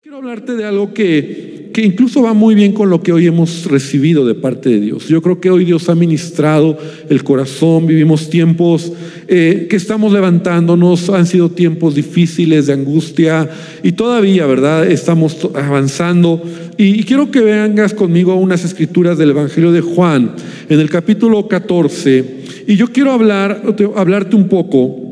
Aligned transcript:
Quiero 0.00 0.18
hablarte 0.18 0.54
de 0.54 0.64
algo 0.64 0.94
que, 0.94 1.70
que, 1.74 1.82
incluso 1.82 2.22
va 2.22 2.32
muy 2.32 2.54
bien 2.54 2.70
con 2.70 2.88
lo 2.88 3.02
que 3.02 3.12
hoy 3.12 3.26
hemos 3.26 3.66
recibido 3.66 4.24
de 4.24 4.36
parte 4.36 4.68
de 4.68 4.78
Dios. 4.78 5.08
Yo 5.08 5.20
creo 5.20 5.40
que 5.40 5.50
hoy 5.50 5.64
Dios 5.64 5.88
ha 5.88 5.96
ministrado 5.96 6.78
el 7.08 7.24
corazón, 7.24 7.88
vivimos 7.88 8.30
tiempos 8.30 8.92
eh, 9.26 9.66
que 9.68 9.74
estamos 9.74 10.12
levantándonos, 10.12 11.10
han 11.10 11.26
sido 11.26 11.50
tiempos 11.50 11.96
difíciles 11.96 12.68
de 12.68 12.74
angustia 12.74 13.50
y 13.82 13.90
todavía, 13.90 14.46
¿verdad? 14.46 14.88
Estamos 14.88 15.36
avanzando. 15.56 16.44
Y, 16.76 17.02
quiero 17.02 17.32
que 17.32 17.40
vengas 17.40 17.92
conmigo 17.92 18.36
unas 18.36 18.64
escrituras 18.64 19.18
del 19.18 19.30
Evangelio 19.30 19.72
de 19.72 19.80
Juan, 19.80 20.36
en 20.68 20.78
el 20.78 20.90
capítulo 20.90 21.48
14. 21.48 22.36
Y 22.68 22.76
yo 22.76 22.92
quiero 22.92 23.10
hablar, 23.10 23.64
hablarte 23.96 24.36
un 24.36 24.46
poco 24.46 25.07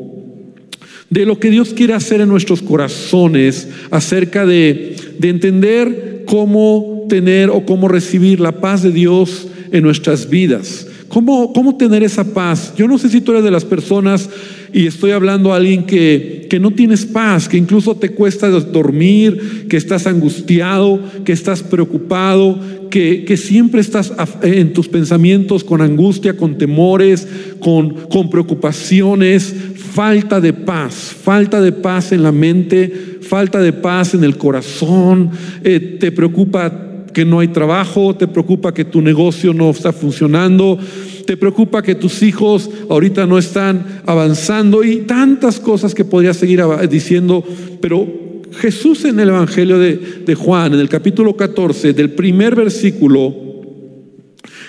de 1.10 1.26
lo 1.26 1.38
que 1.38 1.50
Dios 1.50 1.72
quiere 1.74 1.94
hacer 1.94 2.20
en 2.20 2.28
nuestros 2.28 2.62
corazones 2.62 3.68
acerca 3.90 4.44
de, 4.44 4.96
de, 5.18 5.28
entender 5.28 6.24
cómo 6.26 7.06
tener 7.08 7.50
o 7.50 7.64
cómo 7.64 7.88
recibir 7.88 8.40
la 8.40 8.60
paz 8.60 8.82
de 8.82 8.90
Dios 8.90 9.46
en 9.70 9.82
nuestras 9.82 10.28
vidas. 10.28 10.86
¿Cómo, 11.08 11.52
cómo 11.52 11.76
tener 11.76 12.02
esa 12.02 12.24
paz? 12.24 12.74
Yo 12.76 12.88
no 12.88 12.98
sé 12.98 13.08
si 13.08 13.20
tú 13.20 13.32
eres 13.32 13.44
de 13.44 13.50
las 13.50 13.64
personas 13.64 14.28
y 14.72 14.86
estoy 14.86 15.12
hablando 15.12 15.52
a 15.52 15.56
alguien 15.56 15.84
que, 15.84 16.46
que 16.50 16.58
no 16.58 16.72
tienes 16.72 17.06
paz, 17.06 17.48
que 17.48 17.56
incluso 17.56 17.94
te 17.94 18.10
cuesta 18.10 18.50
dormir, 18.50 19.66
que 19.68 19.76
estás 19.76 20.06
angustiado, 20.06 21.00
que 21.24 21.32
estás 21.32 21.62
preocupado, 21.62 22.58
que, 22.90 23.24
que, 23.24 23.36
siempre 23.36 23.80
estás 23.80 24.12
en 24.42 24.72
tus 24.72 24.88
pensamientos 24.88 25.64
con 25.64 25.80
angustia, 25.80 26.36
con 26.36 26.58
temores, 26.58 27.26
con, 27.60 28.08
con 28.08 28.28
preocupaciones, 28.28 29.54
falta 29.96 30.42
de 30.42 30.52
paz, 30.52 30.94
falta 30.94 31.58
de 31.58 31.72
paz 31.72 32.12
en 32.12 32.22
la 32.22 32.30
mente, 32.30 33.18
falta 33.22 33.60
de 33.60 33.72
paz 33.72 34.12
en 34.12 34.24
el 34.24 34.36
corazón, 34.36 35.30
eh, 35.64 35.96
te 35.98 36.12
preocupa 36.12 37.06
que 37.14 37.24
no 37.24 37.40
hay 37.40 37.48
trabajo, 37.48 38.14
te 38.14 38.28
preocupa 38.28 38.74
que 38.74 38.84
tu 38.84 39.00
negocio 39.00 39.54
no 39.54 39.70
está 39.70 39.94
funcionando, 39.94 40.78
te 41.24 41.38
preocupa 41.38 41.80
que 41.80 41.94
tus 41.94 42.22
hijos 42.22 42.68
ahorita 42.90 43.24
no 43.24 43.38
están 43.38 44.02
avanzando 44.04 44.84
y 44.84 44.96
tantas 45.06 45.58
cosas 45.58 45.94
que 45.94 46.04
podría 46.04 46.34
seguir 46.34 46.62
diciendo, 46.90 47.42
pero 47.80 48.06
Jesús 48.52 49.06
en 49.06 49.18
el 49.18 49.30
Evangelio 49.30 49.78
de, 49.78 49.96
de 50.26 50.34
Juan, 50.34 50.74
en 50.74 50.80
el 50.80 50.90
capítulo 50.90 51.34
14, 51.34 51.94
del 51.94 52.10
primer 52.10 52.54
versículo, 52.54 53.45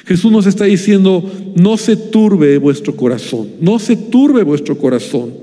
Jesús 0.07 0.31
nos 0.31 0.45
está 0.45 0.63
diciendo, 0.63 1.29
no 1.55 1.75
se 1.75 1.97
turbe 1.97 2.57
vuestro 2.59 2.95
corazón, 2.95 3.49
no 3.59 3.77
se 3.77 3.97
turbe 3.97 4.43
vuestro 4.43 4.77
corazón. 4.77 5.33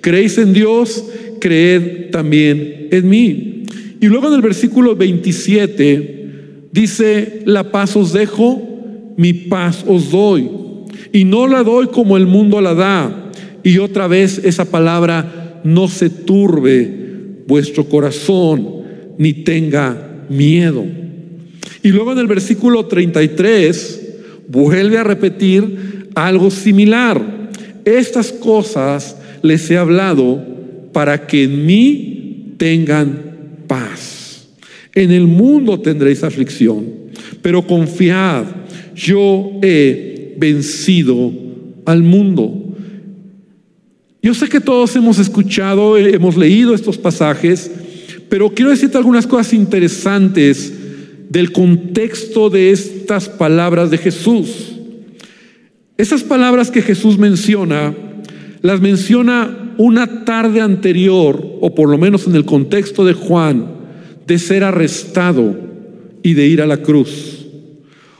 Creéis 0.00 0.38
en 0.38 0.52
Dios, 0.52 1.04
creed 1.40 2.10
también 2.10 2.86
en 2.92 3.08
mí. 3.08 3.64
Y 4.00 4.06
luego 4.06 4.28
en 4.28 4.34
el 4.34 4.40
versículo 4.40 4.94
27 4.94 6.68
dice, 6.70 7.42
la 7.46 7.72
paz 7.72 7.96
os 7.96 8.12
dejo, 8.12 8.62
mi 9.16 9.32
paz 9.32 9.84
os 9.88 10.12
doy. 10.12 10.48
Y 11.12 11.24
no 11.24 11.48
la 11.48 11.64
doy 11.64 11.88
como 11.88 12.16
el 12.16 12.26
mundo 12.26 12.60
la 12.60 12.74
da. 12.74 13.32
Y 13.64 13.78
otra 13.78 14.06
vez 14.06 14.40
esa 14.44 14.66
palabra, 14.66 15.60
no 15.64 15.88
se 15.88 16.10
turbe 16.10 17.42
vuestro 17.48 17.86
corazón, 17.88 18.82
ni 19.18 19.32
tenga 19.32 20.26
miedo. 20.28 20.84
Y 21.82 21.88
luego 21.88 22.12
en 22.12 22.18
el 22.18 22.28
versículo 22.28 22.86
33 22.86 24.02
vuelve 24.48 24.98
a 24.98 25.04
repetir 25.04 26.08
algo 26.14 26.50
similar. 26.50 27.50
Estas 27.84 28.32
cosas 28.32 29.16
les 29.42 29.70
he 29.70 29.76
hablado 29.76 30.42
para 30.92 31.26
que 31.26 31.44
en 31.44 31.66
mí 31.66 32.54
tengan 32.58 33.64
paz. 33.66 34.48
En 34.94 35.10
el 35.10 35.26
mundo 35.26 35.80
tendréis 35.80 36.22
aflicción, 36.22 36.84
pero 37.40 37.66
confiad, 37.66 38.44
yo 38.94 39.52
he 39.62 40.34
vencido 40.36 41.32
al 41.86 42.02
mundo. 42.02 42.76
Yo 44.22 44.34
sé 44.34 44.48
que 44.48 44.60
todos 44.60 44.94
hemos 44.94 45.18
escuchado, 45.18 45.96
hemos 45.96 46.36
leído 46.36 46.74
estos 46.74 46.98
pasajes, 46.98 47.70
pero 48.28 48.50
quiero 48.50 48.70
decirte 48.70 48.96
algunas 48.96 49.26
cosas 49.26 49.52
interesantes 49.52 50.71
del 51.32 51.50
contexto 51.50 52.50
de 52.50 52.72
estas 52.72 53.26
palabras 53.30 53.90
de 53.90 53.96
Jesús. 53.96 54.74
Esas 55.96 56.22
palabras 56.22 56.70
que 56.70 56.82
Jesús 56.82 57.16
menciona, 57.16 57.94
las 58.60 58.82
menciona 58.82 59.74
una 59.78 60.26
tarde 60.26 60.60
anterior, 60.60 61.42
o 61.62 61.74
por 61.74 61.88
lo 61.88 61.96
menos 61.96 62.26
en 62.26 62.36
el 62.36 62.44
contexto 62.44 63.06
de 63.06 63.14
Juan, 63.14 63.66
de 64.26 64.38
ser 64.38 64.62
arrestado 64.62 65.58
y 66.22 66.34
de 66.34 66.46
ir 66.46 66.60
a 66.60 66.66
la 66.66 66.82
cruz. 66.82 67.46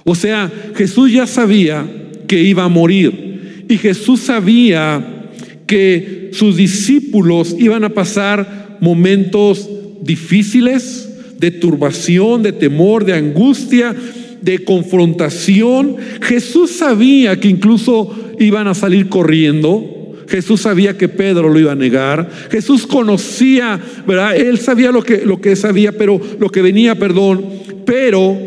O 0.05 0.15
sea, 0.15 0.50
Jesús 0.75 1.12
ya 1.12 1.27
sabía 1.27 1.87
que 2.27 2.43
iba 2.43 2.65
a 2.65 2.69
morir 2.69 3.67
y 3.69 3.77
Jesús 3.77 4.21
sabía 4.21 5.29
que 5.67 6.31
sus 6.33 6.56
discípulos 6.56 7.55
iban 7.59 7.84
a 7.84 7.91
pasar 7.91 8.79
momentos 8.81 9.69
difíciles, 10.00 11.12
de 11.43 11.51
turbación, 11.51 12.45
de 12.45 12.53
temor, 12.53 13.05
de 13.05 13.15
angustia, 13.15 13.97
de 14.41 14.63
confrontación. 14.63 15.97
Jesús 16.21 16.71
sabía 16.71 17.41
que 17.41 17.49
incluso 17.49 18.15
iban 18.39 18.69
a 18.69 18.75
salir 18.75 19.09
corriendo. 19.09 20.15
Jesús 20.29 20.61
sabía 20.61 20.97
que 20.97 21.09
Pedro 21.09 21.49
lo 21.49 21.59
iba 21.59 21.73
a 21.73 21.75
negar. 21.75 22.31
Jesús 22.49 22.87
conocía, 22.87 23.81
¿verdad? 24.07 24.37
Él 24.37 24.59
sabía 24.59 24.93
lo 24.93 25.03
que, 25.03 25.27
lo 25.27 25.41
que 25.41 25.57
sabía, 25.57 25.91
pero 25.91 26.21
lo 26.39 26.49
que 26.49 26.63
venía, 26.63 26.95
perdón. 26.95 27.45
Pero 27.85 28.39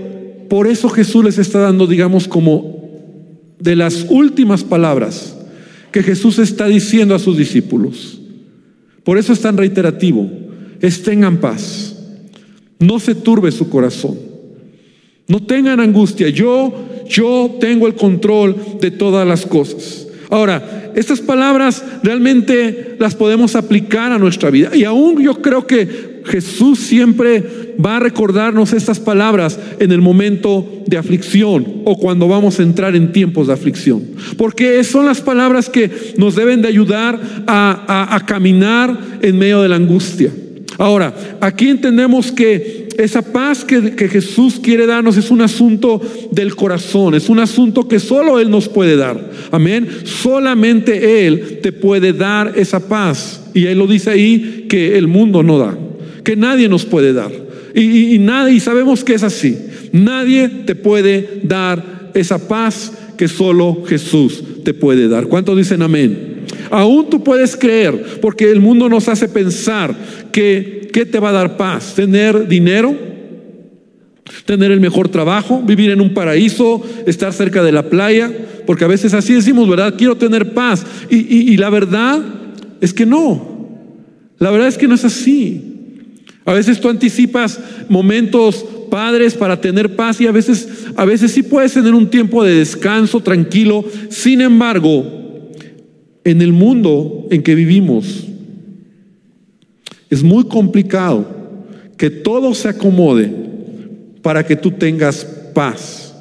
por 0.48 0.66
eso 0.66 0.88
Jesús 0.88 1.26
les 1.26 1.38
está 1.38 1.60
dando, 1.60 1.88
digamos, 1.88 2.30
como 2.30 2.80
de 3.60 3.76
las 3.76 4.06
últimas 4.10 4.64
palabras 4.64 5.36
que 5.92 6.02
Jesús 6.02 6.40
está 6.40 6.68
diciendo 6.68 7.14
a 7.14 7.20
sus 7.20 7.36
discípulos. 7.36 8.22
Por 9.04 9.18
eso 9.18 9.34
es 9.34 9.42
tan 9.42 9.58
reiterativo. 9.58 10.30
Es 10.80 11.04
tengan 11.04 11.42
paz. 11.42 11.95
No 12.80 13.00
se 13.00 13.16
turbe 13.16 13.52
su 13.52 13.70
corazón. 13.70 14.18
No 15.28 15.42
tengan 15.42 15.80
angustia. 15.80 16.30
Yo, 16.30 16.74
yo 17.08 17.58
tengo 17.60 17.88
el 17.88 17.96
control 17.96 18.56
de 18.80 18.92
todas 18.92 19.28
las 19.28 19.46
cosas. 19.46 20.08
Ahora, 20.30 20.92
estas 20.96 21.20
palabras 21.20 21.84
realmente 22.04 22.96
las 23.00 23.16
podemos 23.16 23.56
aplicar 23.56 24.12
a 24.12 24.20
nuestra 24.20 24.50
vida. 24.50 24.76
Y 24.76 24.84
aún 24.84 25.22
yo 25.22 25.42
creo 25.42 25.68
que 25.68 26.16
Jesús 26.26 26.80
siempre 26.80 27.76
va 27.84 27.98
a 27.98 28.00
recordarnos 28.00 28.74
estas 28.74 29.00
palabras 29.00 29.60
en 29.80 29.92
el 29.92 30.02
momento 30.02 30.84
de 30.88 30.98
aflicción 30.98 31.82
o 31.86 31.98
cuando 31.98 32.28
vamos 32.28 32.60
a 32.60 32.64
entrar 32.64 32.96
en 32.96 33.12
tiempos 33.12 33.48
de 33.48 33.54
aflicción. 33.54 34.04
Porque 34.38 34.84
son 34.84 35.06
las 35.06 35.22
palabras 35.22 35.70
que 35.70 35.92
nos 36.18 36.36
deben 36.36 36.62
de 36.62 36.70
ayudar 36.70 37.20
a, 37.46 37.84
a, 37.88 38.16
a 38.16 38.26
caminar 38.26 38.98
en 39.22 39.38
medio 39.38 39.62
de 39.62 39.70
la 39.70 39.76
angustia. 39.76 40.32
Ahora, 40.78 41.38
aquí 41.40 41.70
entendemos 41.70 42.32
que 42.32 42.90
esa 42.98 43.22
paz 43.22 43.64
que, 43.64 44.08
Jesús 44.10 44.60
quiere 44.62 44.86
darnos 44.86 45.18
es 45.18 45.32
un 45.32 45.42
asunto 45.42 46.02
del 46.32 46.56
corazón, 46.56 47.16
es 47.16 47.30
un 47.30 47.40
asunto 47.40 47.88
que 47.88 48.00
solo 48.00 48.40
Él 48.40 48.50
nos 48.50 48.70
puede 48.70 48.96
dar. 48.96 49.32
Amén. 49.52 49.88
Solamente 50.04 51.26
Él 51.28 51.60
te 51.62 51.72
puede 51.72 52.14
dar 52.14 52.54
esa 52.56 52.88
paz. 52.88 53.42
Y 53.54 53.66
Él 53.66 53.78
lo 53.80 53.88
dice 53.88 54.10
ahí 54.10 54.66
que 54.70 54.98
el 54.98 55.08
mundo 55.08 55.44
no 55.44 55.58
da, 55.58 55.78
que 56.24 56.36
nadie 56.36 56.70
nos 56.70 56.86
puede 56.86 57.14
dar. 57.14 57.32
Y, 57.74 57.82
y, 57.82 58.16
y, 58.16 58.20
nadie, 58.20 58.56
y 58.56 58.60
sabemos 58.60 59.04
que 59.04 59.14
es 59.14 59.24
así. 59.24 59.58
Nadie 59.92 60.50
te 60.66 60.76
puede 60.76 61.42
dar 61.44 62.12
esa 62.14 62.48
paz 62.48 62.94
que 63.18 63.28
solo 63.28 63.84
Jesús 63.86 64.44
te 64.64 64.74
puede 64.74 65.08
dar. 65.08 65.28
¿Cuántos 65.28 65.58
dicen 65.58 65.82
amén? 65.82 66.35
Aún 66.70 67.10
tú 67.10 67.24
puedes 67.24 67.56
creer, 67.56 68.20
porque 68.22 68.52
el 68.52 68.60
mundo 68.60 68.90
nos 68.90 69.08
hace 69.08 69.28
pensar 69.28 69.96
que 70.32 70.90
¿qué 70.92 71.06
te 71.06 71.20
va 71.20 71.30
a 71.30 71.34
dar 71.34 71.58
paz? 71.58 71.94
¿Tener 71.96 72.48
dinero? 72.48 72.96
¿Tener 74.46 74.72
el 74.72 74.80
mejor 74.80 75.10
trabajo? 75.10 75.62
¿Vivir 75.62 75.92
en 75.92 76.02
un 76.02 76.14
paraíso? 76.14 76.82
¿Estar 77.06 77.34
cerca 77.34 77.64
de 77.64 77.72
la 77.72 77.90
playa? 77.90 78.32
Porque 78.66 78.86
a 78.86 78.88
veces 78.88 79.14
así 79.14 79.34
decimos, 79.34 79.68
¿verdad? 79.68 79.96
Quiero 79.98 80.16
tener 80.16 80.54
paz. 80.54 80.86
Y, 81.10 81.18
y, 81.18 81.54
y 81.54 81.58
la 81.58 81.70
verdad 81.70 82.22
es 82.82 82.94
que 82.94 83.06
no. 83.06 83.56
La 84.40 84.52
verdad 84.52 84.68
es 84.68 84.78
que 84.78 84.88
no 84.88 84.96
es 84.96 85.06
así. 85.06 85.62
A 86.46 86.54
veces 86.54 86.80
tú 86.80 86.90
anticipas 86.90 87.60
momentos 87.90 88.66
padres 88.90 89.34
para 89.34 89.60
tener 89.60 89.96
paz 89.96 90.22
y 90.22 90.28
a 90.28 90.32
veces, 90.32 90.86
a 90.96 91.04
veces 91.04 91.32
sí 91.32 91.44
puedes 91.44 91.74
tener 91.74 91.94
un 91.94 92.10
tiempo 92.10 92.44
de 92.44 92.56
descanso 92.56 93.20
tranquilo. 93.20 93.84
Sin 94.10 94.42
embargo, 94.42 95.25
en 96.26 96.42
el 96.42 96.52
mundo 96.52 97.28
en 97.30 97.42
que 97.44 97.56
vivimos 97.56 98.26
es 100.10 100.24
muy 100.24 100.46
complicado 100.46 101.26
que 101.98 102.10
todo 102.10 102.54
se 102.54 102.68
acomode 102.68 103.32
para 104.22 104.46
que 104.46 104.56
tú 104.56 104.72
tengas 104.72 105.24
paz. 105.54 106.16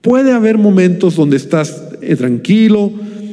Puede 0.00 0.32
haber 0.32 0.58
momentos 0.58 1.14
donde 1.14 1.36
estás 1.36 1.82
eh, 2.00 2.16
tranquilo, 2.16 2.90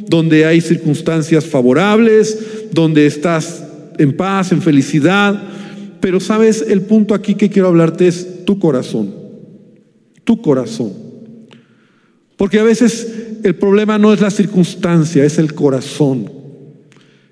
donde 0.07 0.45
hay 0.45 0.61
circunstancias 0.61 1.45
favorables, 1.45 2.37
donde 2.71 3.05
estás 3.05 3.63
en 3.97 4.15
paz, 4.15 4.51
en 4.51 4.61
felicidad, 4.61 5.41
Pero 6.01 6.19
sabes, 6.19 6.63
el 6.67 6.81
punto 6.81 7.15
aquí 7.15 7.33
que 7.35 7.49
quiero 7.49 7.69
hablarte 7.69 8.07
es 8.07 8.45
tu 8.45 8.59
corazón, 8.59 9.15
tu 10.23 10.39
corazón. 10.41 10.93
Porque 12.37 12.59
a 12.59 12.63
veces 12.63 13.24
el 13.45 13.53
problema 13.53 13.99
no 13.99 14.11
es 14.11 14.21
la 14.21 14.31
circunstancia, 14.31 15.23
es 15.23 15.37
el 15.37 15.53
corazón. 15.53 16.31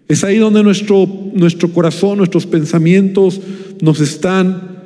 Es 0.08 0.24
ahí 0.24 0.38
donde 0.38 0.62
nuestro, 0.62 1.08
nuestro 1.34 1.70
corazón, 1.70 2.20
nuestros 2.20 2.46
pensamientos 2.46 3.42
nos 3.82 4.00
están 4.00 4.78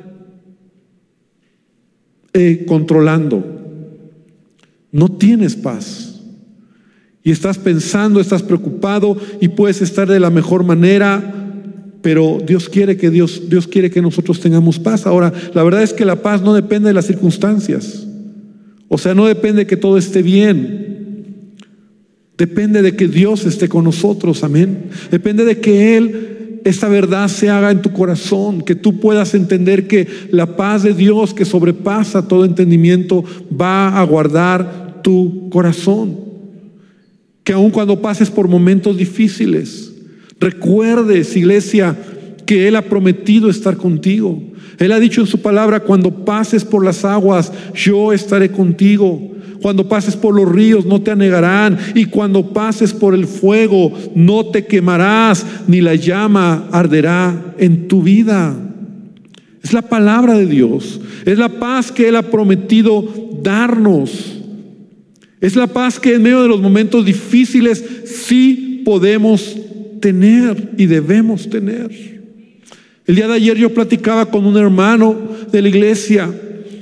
eh, 2.32 2.64
controlando. 2.66 3.44
No 4.90 5.10
tienes 5.10 5.54
paz. 5.54 6.22
Y 7.22 7.30
estás 7.30 7.58
pensando, 7.58 8.20
estás 8.20 8.42
preocupado 8.42 9.14
y 9.38 9.48
puedes 9.48 9.82
estar 9.82 10.08
de 10.08 10.20
la 10.20 10.30
mejor 10.30 10.64
manera, 10.64 11.60
pero 12.00 12.38
Dios 12.42 12.70
quiere 12.70 12.96
que 12.96 13.10
Dios, 13.10 13.50
Dios 13.50 13.66
quiere 13.66 13.90
que 13.90 14.00
nosotros 14.00 14.40
tengamos 14.40 14.78
paz. 14.78 15.06
Ahora, 15.06 15.30
la 15.52 15.62
verdad 15.62 15.82
es 15.82 15.92
que 15.92 16.06
la 16.06 16.22
paz 16.22 16.40
no 16.40 16.54
depende 16.54 16.88
de 16.88 16.94
las 16.94 17.06
circunstancias. 17.06 18.06
O 18.88 18.96
sea, 18.96 19.14
no 19.14 19.26
depende 19.26 19.64
de 19.64 19.66
que 19.66 19.76
todo 19.76 19.98
esté 19.98 20.22
bien. 20.22 20.87
Depende 22.38 22.82
de 22.82 22.94
que 22.94 23.08
Dios 23.08 23.44
esté 23.46 23.68
con 23.68 23.82
nosotros, 23.82 24.44
amén. 24.44 24.90
Depende 25.10 25.44
de 25.44 25.58
que 25.58 25.96
Él, 25.96 26.60
esta 26.64 26.88
verdad 26.88 27.26
se 27.26 27.50
haga 27.50 27.72
en 27.72 27.82
tu 27.82 27.92
corazón, 27.92 28.62
que 28.62 28.76
tú 28.76 29.00
puedas 29.00 29.34
entender 29.34 29.88
que 29.88 30.06
la 30.30 30.56
paz 30.56 30.84
de 30.84 30.94
Dios 30.94 31.34
que 31.34 31.44
sobrepasa 31.44 32.28
todo 32.28 32.44
entendimiento 32.44 33.24
va 33.60 34.00
a 34.00 34.04
guardar 34.04 35.00
tu 35.02 35.50
corazón. 35.50 36.16
Que 37.42 37.54
aun 37.54 37.72
cuando 37.72 38.00
pases 38.00 38.30
por 38.30 38.46
momentos 38.46 38.96
difíciles, 38.96 39.92
recuerdes, 40.38 41.36
iglesia, 41.36 41.96
que 42.46 42.68
Él 42.68 42.76
ha 42.76 42.82
prometido 42.82 43.50
estar 43.50 43.76
contigo. 43.76 44.40
Él 44.78 44.92
ha 44.92 45.00
dicho 45.00 45.20
en 45.20 45.26
su 45.26 45.42
palabra, 45.42 45.80
cuando 45.80 46.24
pases 46.24 46.64
por 46.64 46.84
las 46.84 47.04
aguas, 47.04 47.52
yo 47.74 48.12
estaré 48.12 48.52
contigo. 48.52 49.37
Cuando 49.60 49.88
pases 49.88 50.16
por 50.16 50.34
los 50.34 50.50
ríos, 50.50 50.86
no 50.86 51.00
te 51.02 51.10
anegarán. 51.10 51.78
Y 51.94 52.06
cuando 52.06 52.52
pases 52.52 52.92
por 52.92 53.14
el 53.14 53.26
fuego, 53.26 53.92
no 54.14 54.46
te 54.46 54.66
quemarás, 54.66 55.44
ni 55.66 55.80
la 55.80 55.94
llama 55.94 56.68
arderá 56.70 57.54
en 57.58 57.88
tu 57.88 58.02
vida. 58.02 58.56
Es 59.62 59.72
la 59.72 59.82
palabra 59.82 60.34
de 60.38 60.46
Dios. 60.46 61.00
Es 61.24 61.38
la 61.38 61.48
paz 61.48 61.90
que 61.90 62.08
Él 62.08 62.16
ha 62.16 62.22
prometido 62.22 63.04
darnos. 63.42 64.38
Es 65.40 65.56
la 65.56 65.66
paz 65.66 66.00
que 66.00 66.14
en 66.14 66.22
medio 66.22 66.42
de 66.42 66.48
los 66.48 66.60
momentos 66.60 67.04
difíciles 67.04 67.84
sí 68.04 68.82
podemos 68.84 69.56
tener 70.00 70.70
y 70.76 70.86
debemos 70.86 71.48
tener. 71.48 71.90
El 73.06 73.16
día 73.16 73.28
de 73.28 73.34
ayer 73.34 73.56
yo 73.56 73.72
platicaba 73.72 74.26
con 74.26 74.44
un 74.44 74.56
hermano 74.56 75.16
de 75.50 75.62
la 75.62 75.68
iglesia 75.68 76.30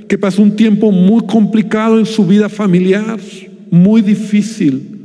que 0.09 0.19
pasó 0.19 0.43
un 0.43 0.57
tiempo 0.57 0.93
muy 0.93 1.27
complicado 1.27 1.99
en 1.99 2.07
su 2.07 2.27
vida 2.27 2.49
familiar, 2.49 3.19
muy 3.71 4.03
difícil. 4.03 4.97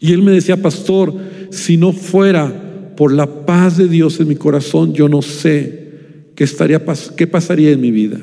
Y 0.00 0.12
él 0.12 0.22
me 0.22 0.32
decía, 0.32 0.60
pastor, 0.60 1.14
si 1.50 1.76
no 1.76 1.92
fuera 1.92 2.92
por 2.96 3.12
la 3.12 3.46
paz 3.46 3.76
de 3.76 3.88
Dios 3.88 4.20
en 4.20 4.28
mi 4.28 4.36
corazón, 4.36 4.92
yo 4.92 5.08
no 5.08 5.22
sé 5.22 5.88
qué, 6.34 6.44
estaría, 6.44 6.82
qué 7.16 7.26
pasaría 7.26 7.70
en 7.70 7.80
mi 7.80 7.90
vida. 7.90 8.20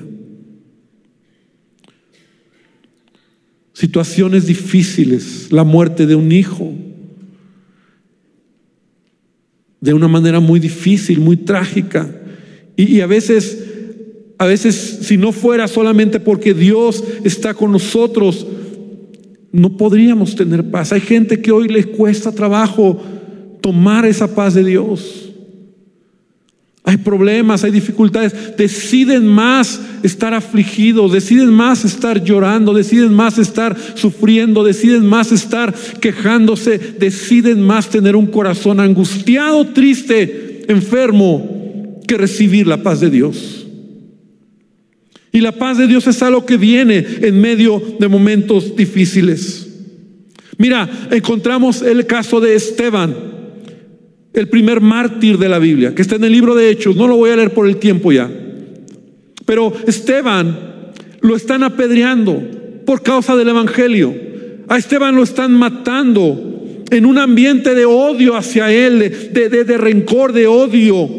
Situaciones 3.74 4.46
difíciles, 4.46 5.52
la 5.52 5.64
muerte 5.64 6.06
de 6.06 6.16
un 6.16 6.32
hijo, 6.32 6.74
de 9.80 9.94
una 9.94 10.08
manera 10.08 10.40
muy 10.40 10.60
difícil, 10.60 11.20
muy 11.20 11.36
trágica. 11.36 12.08
Y, 12.76 13.02
a 13.02 13.08
veces, 13.08 13.58
a 14.42 14.48
veces, 14.48 15.02
si 15.04 15.18
no 15.18 15.32
fuera 15.34 15.68
solamente 15.68 16.20
porque 16.20 16.56
Dios 16.56 17.04
está 17.24 17.54
con 17.54 17.72
nosotros, 17.72 18.48
no 19.52 19.78
podríamos 19.78 20.36
tener 20.36 20.72
paz. 20.72 20.92
Hay 20.92 21.02
gente 21.02 21.44
que 21.44 21.52
hoy 21.52 21.68
le 21.68 21.84
cuesta 21.84 22.32
trabajo 22.32 23.00
tomar 23.62 24.04
esa 24.04 24.34
paz 24.34 24.56
de 24.56 24.64
Dios. 24.64 25.32
Hay 26.84 26.98
problemas, 26.98 27.64
hay 27.64 27.70
dificultades. 27.70 28.58
Deciden 28.58 29.28
más 29.28 29.80
estar 30.02 30.34
afligidos, 30.34 31.12
deciden 31.12 31.54
más 31.54 31.86
estar 31.86 32.24
llorando, 32.24 32.74
deciden 32.74 33.14
más 33.14 33.38
estar 33.38 33.78
sufriendo, 33.94 34.64
deciden 34.64 35.06
más 35.06 35.32
estar 35.32 35.72
quejándose, 36.00 36.80
deciden 36.80 37.62
más 37.62 37.90
tener 37.90 38.16
un 38.16 38.26
corazón 38.26 38.80
angustiado, 38.80 39.68
triste, 39.68 40.66
enfermo, 40.68 42.00
que 42.08 42.18
recibir 42.18 42.66
la 42.66 42.82
paz 42.82 43.02
de 43.02 43.12
Dios. 43.12 43.61
Y 45.32 45.40
la 45.40 45.54
paz 45.54 45.78
de 45.78 45.88
Dios 45.88 46.08
es 46.08 46.22
algo 46.22 46.46
que 46.46 46.58
viene 46.58 47.06
en 47.22 47.40
medio 47.40 47.82
de 48.00 48.08
momentos 48.08 48.76
difíciles. 48.76 49.68
Mira, 50.58 50.90
encontramos 51.10 51.82
el 51.82 52.06
caso 52.06 52.40
de 52.42 52.56
Esteban 52.56 53.32
el 54.34 54.48
primer 54.48 54.82
mártir 54.82 55.38
de 55.38 55.50
la 55.50 55.60
Biblia, 55.60 55.94
que 55.94 56.02
está 56.02 56.16
en 56.16 56.24
el 56.24 56.32
libro 56.32 56.56
de 56.56 56.70
Hechos, 56.70 56.96
no 56.96 57.08
lo 57.08 57.18
voy 57.18 57.32
a 57.32 57.36
leer 57.36 57.52
por 57.52 57.68
el 57.68 57.78
tiempo 57.78 58.12
ya. 58.12 58.30
Pero 59.46 59.74
Esteban 59.88 60.92
lo 61.22 61.36
están 61.36 61.64
apedreando 61.64 62.42
por 62.86 63.04
causa 63.04 63.36
del 63.36 63.50
Evangelio. 63.50 64.16
A 64.68 64.78
Esteban 64.78 65.16
lo 65.16 65.24
están 65.24 65.54
matando 65.54 66.86
en 66.90 67.06
un 67.06 67.18
ambiente 67.18 67.76
de 67.76 67.86
odio 67.86 68.36
hacia 68.36 68.72
él, 68.72 69.32
de, 69.34 69.50
de, 69.50 69.78
rencor, 69.78 70.32
de 70.32 70.48
odio. 70.48 71.10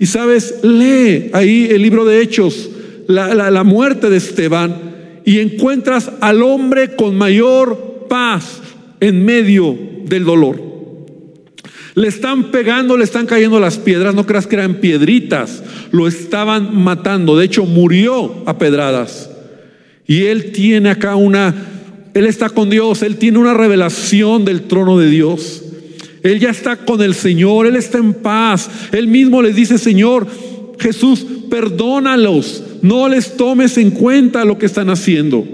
Y 0.00 0.06
sabes, 0.06 0.60
lee 0.62 1.30
ahí 1.32 1.68
el 1.70 1.82
libro 1.82 2.04
de 2.04 2.22
Hechos, 2.22 2.70
la, 3.06 3.64
muerte 3.64 4.10
de 4.10 4.16
Esteban, 4.16 5.20
y 5.24 5.40
encuentras 5.40 6.10
al 6.20 6.42
hombre 6.42 6.94
con 6.94 7.16
mayor 7.16 8.06
paz 8.08 8.60
en 9.00 9.24
medio 9.24 9.76
del 10.04 10.24
dolor. 10.24 10.60
Le 11.94 12.08
están 12.08 12.50
pegando, 12.50 12.96
le 12.96 13.04
están 13.04 13.26
cayendo 13.26 13.58
las 13.58 13.78
piedras, 13.78 14.14
no 14.14 14.26
creas 14.26 14.46
que 14.46 14.56
eran 14.56 14.76
piedritas, 14.76 15.62
lo 15.90 16.06
estaban 16.06 16.76
matando, 16.76 17.36
de 17.36 17.46
hecho 17.46 17.64
murió 17.64 18.42
a 18.46 18.58
pedradas. 18.58 19.30
Y 20.06 20.24
él 20.24 20.52
tiene 20.52 20.90
acá 20.90 21.16
una, 21.16 21.54
él 22.14 22.26
está 22.26 22.50
con 22.50 22.70
Dios, 22.70 23.02
él 23.02 23.16
tiene 23.16 23.38
una 23.38 23.54
revelación 23.54 24.44
del 24.44 24.62
trono 24.62 24.98
de 24.98 25.10
Dios. 25.10 25.62
Él 26.22 26.40
ya 26.40 26.50
está 26.50 26.76
con 26.76 27.02
el 27.02 27.14
Señor, 27.14 27.66
él 27.66 27.76
está 27.76 27.98
en 27.98 28.12
paz. 28.12 28.68
Él 28.92 29.06
mismo 29.06 29.42
les 29.42 29.54
dice, 29.54 29.78
Señor, 29.78 30.26
Jesús, 30.78 31.24
perdónalos, 31.48 32.62
no 32.86 33.08
les 33.08 33.36
tomes 33.36 33.78
en 33.78 33.90
cuenta 33.90 34.44
lo 34.44 34.58
que 34.58 34.66
están 34.66 34.90
haciendo. 34.90 35.46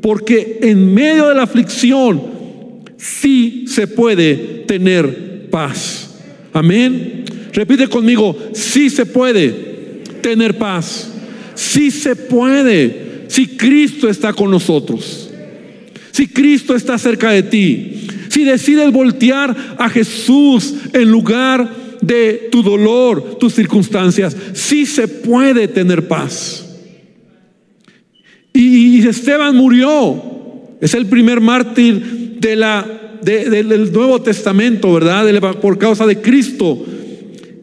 Porque 0.00 0.58
en 0.62 0.92
medio 0.92 1.28
de 1.28 1.34
la 1.34 1.42
aflicción 1.42 2.22
sí 2.96 3.64
se 3.66 3.86
puede 3.86 4.64
tener 4.66 5.48
paz. 5.50 6.10
Amén. 6.52 7.24
Repite 7.52 7.88
conmigo, 7.88 8.36
sí 8.52 8.90
se 8.90 9.06
puede 9.06 9.50
tener 10.20 10.58
paz. 10.58 11.10
Sí 11.54 11.90
se 11.90 12.14
puede. 12.14 13.24
Si 13.28 13.46
Cristo 13.46 14.08
está 14.08 14.32
con 14.32 14.50
nosotros. 14.50 15.30
Si 16.12 16.28
Cristo 16.28 16.74
está 16.74 16.98
cerca 16.98 17.30
de 17.30 17.42
ti. 17.42 18.06
Si 18.28 18.44
decides 18.44 18.92
voltear 18.92 19.76
a 19.78 19.88
Jesús 19.88 20.74
en 20.92 21.10
lugar 21.10 21.86
de 22.02 22.48
tu 22.52 22.62
dolor, 22.62 23.36
tus 23.38 23.54
circunstancias, 23.54 24.36
sí 24.52 24.86
se 24.86 25.08
puede 25.08 25.68
tener 25.68 26.06
paz. 26.06 26.65
Y, 28.56 29.06
Esteban 29.06 29.54
murió. 29.54 30.22
Es 30.80 30.94
el 30.94 31.06
primer 31.06 31.40
mártir 31.40 32.36
de 32.40 32.56
la 32.56 33.18
del 33.22 33.92
Nuevo 33.92 34.22
Testamento, 34.22 34.92
¿verdad? 34.92 35.26
por 35.60 35.78
causa 35.78 36.06
de 36.06 36.20
Cristo. 36.20 36.84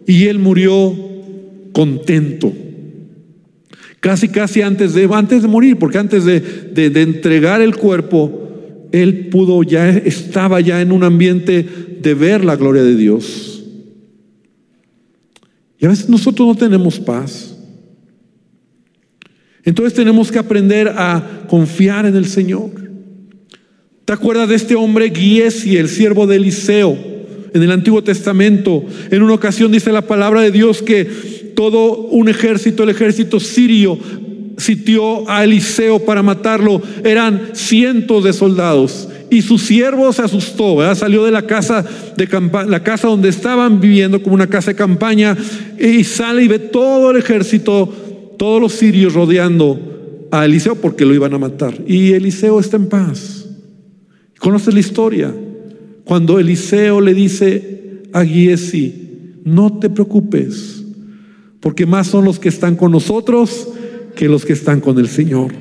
Y 0.06 0.26
él 0.26 0.40
murió 0.40 0.94
contento. 1.72 2.52
Casi, 4.00 4.28
casi 4.28 4.62
antes 4.62 4.94
de, 4.94 5.10
antes 5.14 5.42
de 5.42 5.48
morir, 5.48 5.78
porque 5.78 5.98
antes 5.98 6.26
de, 6.26 6.40
de 6.40 7.02
entregar 7.02 7.62
el 7.62 7.76
cuerpo, 7.78 8.90
él 8.92 9.30
pudo 9.30 9.64
ya, 9.64 9.90
estaba 9.90 10.60
ya 10.60 10.82
en 10.82 10.92
un 10.92 11.04
ambiente 11.04 11.66
de 12.02 12.14
ver 12.14 12.44
la 12.44 12.58
gloria 12.58 12.84
de 12.84 12.96
Dios. 12.96 13.64
Y 15.80 15.86
a 15.86 15.90
veces 15.90 16.10
nosotros 16.10 16.48
no 16.48 16.56
tenemos 16.56 17.00
paz. 17.00 17.53
Entonces 19.66 19.94
tenemos 19.94 20.32
que 20.32 20.40
aprender 20.40 20.90
a 20.90 21.46
confiar 21.48 22.06
en 22.06 22.16
el 22.16 22.26
Señor. 22.26 22.72
¿Te 24.06 24.14
acuerdas 24.14 24.50
de 24.50 24.56
este 24.56 24.76
hombre 24.76 25.12
Giesi, 25.12 25.78
el 25.78 25.88
siervo 25.88 26.28
de 26.28 26.36
Eliseo, 26.36 26.98
en 27.54 27.64
el 27.64 27.72
Antiguo 27.72 28.04
Testamento? 28.04 28.84
En 29.10 29.24
una 29.24 29.34
ocasión 29.34 29.72
dice 29.72 29.92
la 29.92 30.02
palabra 30.02 30.42
de 30.42 30.52
Dios 30.52 30.82
que 30.82 31.06
todo 31.56 31.98
un 31.98 32.28
ejército, 32.28 32.84
el 32.84 32.90
ejército 32.90 33.40
sirio, 33.40 33.98
sitió 34.58 35.30
a 35.30 35.44
Eliseo 35.44 36.00
para 36.00 36.22
matarlo. 36.22 36.82
Eran 37.04 37.52
cientos 37.54 38.24
de 38.24 38.34
soldados 38.34 39.08
y 39.34 39.42
su 39.42 39.58
siervo 39.58 40.14
se 40.14 40.22
asustó, 40.22 40.96
salió 40.96 41.24
de 41.24 41.32
la 41.32 41.42
casa, 41.44 41.84
de 42.16 42.28
la 42.68 42.84
casa 42.84 43.08
donde 43.08 43.30
estaban 43.30 43.82
viviendo 43.82 44.22
como 44.22 44.36
una 44.36 44.48
casa 44.48 44.72
de 44.72 44.76
campaña 44.76 45.36
y 45.80 46.04
sale 46.04 46.44
y 46.44 46.48
ve 46.48 46.60
todo 46.60 47.12
el 47.12 47.18
ejército, 47.18 47.92
todos 48.44 48.60
los 48.60 48.74
sirios 48.74 49.14
rodeando 49.14 50.28
a 50.30 50.44
Eliseo 50.44 50.76
porque 50.76 51.06
lo 51.06 51.14
iban 51.14 51.34
a 51.34 51.38
matar. 51.38 51.76
Y 51.88 52.12
Eliseo 52.12 52.60
está 52.60 52.76
en 52.76 52.90
paz. 52.90 53.48
¿Conoces 54.38 54.74
la 54.74 54.82
historia? 54.82 55.34
Cuando 56.04 56.38
Eliseo 56.38 57.00
le 57.00 57.14
dice 57.14 58.02
a 58.12 58.26
Giesi, 58.26 59.38
no 59.46 59.80
te 59.80 59.90
preocupes, 59.90 60.84
porque 61.62 61.86
más 61.86 62.08
son 62.08 62.26
los 62.26 62.38
que 62.38 62.50
están 62.50 62.76
con 62.76 62.92
nosotros 62.92 63.70
que 64.14 64.28
los 64.28 64.44
que 64.44 64.52
están 64.52 64.82
con 64.82 65.00
el 65.00 65.08
Señor. 65.08 65.54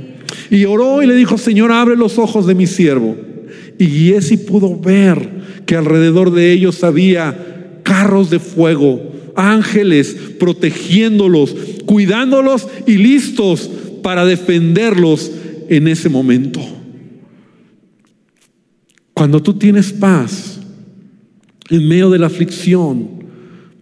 Y 0.51 0.65
oró 0.65 1.05
y 1.05 1.07
le 1.07 1.15
dijo, 1.15 1.39
Señor, 1.39 1.71
abre 1.71 1.95
los 1.95 2.19
ojos 2.19 2.49
de 2.49 2.57
mi 2.57 2.67
siervo. 2.67 3.17
Y 3.79 3.87
Giesi 3.87 4.39
pudo 4.39 4.77
ver 4.77 5.63
que 5.67 5.77
alrededor 5.77 6.33
de 6.33 6.51
ellos 6.51 6.83
había 6.83 7.79
carros 7.85 8.29
de 8.29 8.41
fuego, 8.41 9.12
ángeles 9.37 10.17
protegiéndolos, 10.39 11.55
cuidándolos 11.87 12.69
y 12.87 12.97
listos 12.97 13.71
para 14.03 14.25
defenderlos 14.25 15.31
en 15.69 15.89
ese 15.89 16.09
momento. 16.09 16.61
Cuando 19.15 19.43
tú 19.43 19.55
tienes 19.55 19.93
paz 19.93 20.61
en 21.71 21.89
medio 21.89 22.11
de 22.11 22.19
la 22.19 22.27
aflicción, 22.27 23.23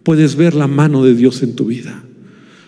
puedes 0.03 0.35
ver 0.35 0.53
la 0.53 0.67
mano 0.67 1.03
de 1.03 1.15
Dios 1.15 1.41
en 1.41 1.55
tu 1.55 1.65
vida. 1.65 2.03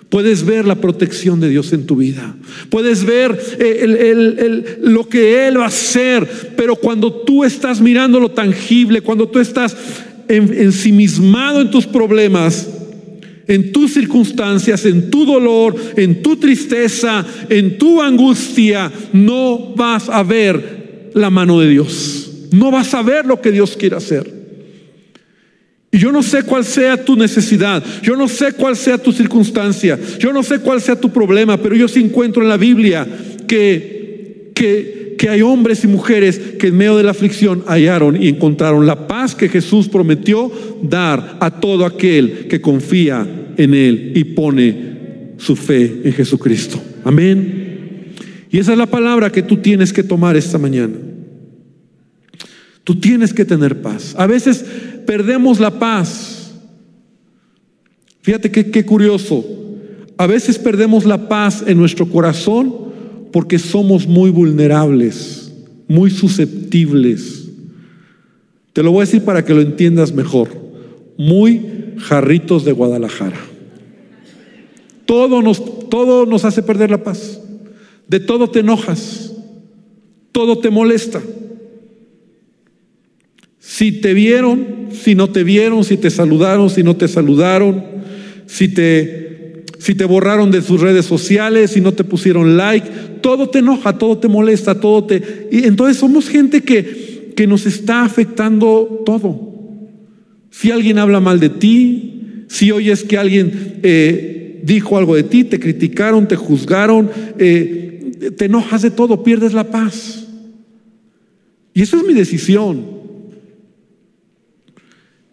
Puedes 0.09 0.45
ver 0.45 0.65
la 0.65 0.75
protección 0.75 1.39
de 1.39 1.49
Dios 1.49 1.73
en 1.73 1.87
tu 1.87 1.95
vida. 1.95 2.35
Puedes 2.69 3.03
ver 3.03 3.35
eh, 3.59 4.77
lo 4.81 5.09
que 5.09 5.47
Él 5.47 5.57
va 5.57 5.63
a 5.63 5.69
hacer. 5.69 6.53
Pero 6.55 6.75
cuando 6.75 7.11
tú 7.11 7.43
estás 7.43 7.81
mirando 7.81 8.19
lo 8.19 8.29
tangible, 8.29 9.01
cuando 9.01 9.27
tú 9.27 9.39
estás 9.39 9.75
ensimismado 10.27 11.61
en 11.61 11.71
tus 11.71 11.87
problemas, 11.87 12.69
en 13.47 13.71
tus 13.71 13.93
circunstancias, 13.93 14.85
en 14.85 15.09
tu 15.09 15.25
dolor, 15.25 15.75
en 15.95 16.21
tu 16.21 16.37
tristeza, 16.37 17.25
en 17.49 17.77
tu 17.77 18.01
angustia, 18.01 18.91
no 19.11 19.73
vas 19.75 20.09
a 20.09 20.23
ver 20.23 21.11
la 21.13 21.29
mano 21.29 21.59
de 21.59 21.69
Dios. 21.69 22.31
No 22.51 22.71
vas 22.71 22.93
a 22.93 23.01
ver 23.01 23.25
lo 23.25 23.41
que 23.41 23.51
Dios 23.51 23.75
quiere 23.75 23.95
hacer. 23.95 24.43
Y 25.93 25.99
yo 25.99 26.11
no 26.11 26.23
sé 26.23 26.41
cuál 26.41 26.65
sea 26.65 27.05
tu 27.05 27.15
necesidad, 27.15 27.83
yo 28.01 28.15
no 28.15 28.27
sé 28.27 28.53
cuál 28.53 28.75
sea 28.75 28.97
tu 28.97 29.11
circunstancia, 29.11 29.99
yo 30.17 30.33
no 30.33 30.41
sé 30.41 30.57
cuál 30.57 30.81
sea 30.81 30.99
tu 30.99 31.11
problema, 31.11 31.61
pero 31.61 31.75
yo 31.75 31.87
sí 31.87 31.99
encuentro 31.99 32.41
en 32.41 32.49
la 32.49 32.57
Biblia 32.57 33.07
que, 33.47 34.51
que, 34.55 34.92
que 35.23 35.29
hay 35.29 35.41
hombres 35.41 35.85
y 35.85 35.87
mujeres 35.87 36.37
que 36.59 36.67
en 36.67 36.75
medio 36.75 36.97
de 36.97 37.03
la 37.03 37.11
aflicción 37.11 37.63
hallaron 37.65 38.21
y 38.21 38.27
encontraron 38.27 38.85
la 38.85 39.07
paz 39.07 39.33
que 39.33 39.47
Jesús 39.47 39.87
prometió 39.87 40.51
dar 40.81 41.37
a 41.39 41.61
todo 41.61 41.85
aquel 41.85 42.49
que 42.49 42.59
confía 42.59 43.25
en 43.55 43.73
Él 43.73 44.11
y 44.15 44.25
pone 44.25 45.35
su 45.37 45.55
fe 45.55 46.01
en 46.03 46.11
Jesucristo. 46.11 46.77
Amén. 47.05 48.11
Y 48.51 48.57
esa 48.57 48.73
es 48.73 48.77
la 48.77 48.87
palabra 48.87 49.31
que 49.31 49.43
tú 49.43 49.55
tienes 49.55 49.93
que 49.93 50.03
tomar 50.03 50.35
esta 50.35 50.57
mañana. 50.57 50.95
Tú 52.83 52.99
tienes 52.99 53.33
que 53.33 53.45
tener 53.45 53.81
paz. 53.81 54.15
A 54.17 54.27
veces 54.27 54.65
perdemos 55.07 55.57
la 55.61 55.79
paz. 55.79 56.53
Fíjate 58.23 58.51
qué 58.51 58.85
curioso. 58.85 59.45
A 60.17 60.27
veces 60.27 60.59
perdemos 60.59 61.05
la 61.05 61.29
paz 61.29 61.63
en 61.65 61.77
nuestro 61.77 62.09
corazón 62.09 62.91
porque 63.33 63.57
somos 63.57 64.07
muy 64.07 64.29
vulnerables, 64.29 65.51
muy 65.87 66.11
susceptibles. 66.11 67.49
Te 68.71 68.83
lo 68.83 68.91
voy 68.91 69.01
a 69.01 69.05
decir 69.05 69.23
para 69.23 69.43
que 69.43 69.55
lo 69.55 69.61
entiendas 69.61 70.13
mejor. 70.13 70.49
Muy 71.17 71.95
jarritos 71.97 72.63
de 72.63 72.71
Guadalajara. 72.71 73.39
Todo 75.05 75.41
nos, 75.41 75.89
todo 75.89 76.27
nos 76.27 76.45
hace 76.45 76.61
perder 76.61 76.91
la 76.91 77.03
paz. 77.03 77.41
De 78.07 78.19
todo 78.19 78.51
te 78.51 78.59
enojas. 78.59 79.33
Todo 80.31 80.59
te 80.59 80.69
molesta. 80.69 81.21
Si 83.57 83.93
te 83.93 84.13
vieron, 84.13 84.89
si 84.91 85.15
no 85.15 85.31
te 85.31 85.43
vieron, 85.43 85.83
si 85.83 85.97
te 85.97 86.11
saludaron, 86.11 86.69
si 86.69 86.83
no 86.83 86.95
te 86.95 87.07
saludaron, 87.07 87.83
si 88.45 88.67
te, 88.67 89.22
si 89.83 89.95
te 89.95 90.05
borraron 90.05 90.49
de 90.49 90.61
sus 90.61 90.79
redes 90.79 91.05
sociales, 91.05 91.71
si 91.71 91.81
no 91.81 91.91
te 91.91 92.05
pusieron 92.05 92.55
like, 92.55 92.89
todo 93.19 93.49
te 93.49 93.59
enoja, 93.59 93.97
todo 93.97 94.17
te 94.17 94.29
molesta, 94.29 94.79
todo 94.79 95.03
te... 95.03 95.49
Y 95.51 95.65
entonces 95.65 95.97
somos 95.97 96.29
gente 96.29 96.61
que, 96.61 97.33
que 97.35 97.47
nos 97.47 97.65
está 97.65 98.05
afectando 98.05 99.03
todo. 99.05 99.59
Si 100.51 100.71
alguien 100.71 100.99
habla 100.99 101.19
mal 101.19 101.41
de 101.41 101.49
ti, 101.49 102.45
si 102.47 102.71
oyes 102.71 103.03
que 103.03 103.17
alguien 103.17 103.81
eh, 103.83 104.61
dijo 104.63 104.97
algo 104.97 105.17
de 105.17 105.23
ti, 105.23 105.43
te 105.43 105.59
criticaron, 105.59 106.29
te 106.29 106.37
juzgaron, 106.37 107.11
eh, 107.37 108.31
te 108.37 108.45
enojas 108.45 108.83
de 108.83 108.91
todo, 108.91 109.21
pierdes 109.21 109.51
la 109.51 109.69
paz. 109.69 110.29
Y 111.73 111.81
eso 111.81 111.97
es 111.97 112.05
mi 112.05 112.13
decisión. 112.13 113.02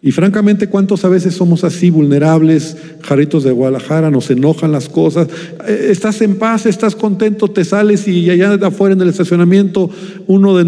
Y 0.03 0.13
francamente, 0.13 0.69
¿cuántos 0.69 1.05
a 1.05 1.11
veces 1.11 1.35
somos 1.35 1.63
así 1.63 1.91
vulnerables, 1.91 2.75
jaritos 3.03 3.45
de 3.45 3.53
Guadalajara, 3.53 4.11
nos 4.11 4.31
enojan 4.31 4.73
las 4.73 4.89
cosas? 4.89 5.29
Eh, 5.69 5.89
estás 5.91 6.23
en 6.23 6.37
paz, 6.37 6.65
estás 6.65 6.97
contento, 6.97 7.49
te 7.49 7.67
sales 7.67 8.09
y 8.09 8.31
allá 8.31 8.55
afuera 8.67 8.95
en 8.95 9.03
el 9.03 9.11
estacionamiento 9.11 9.91
uno 10.27 10.57
de, 10.57 10.65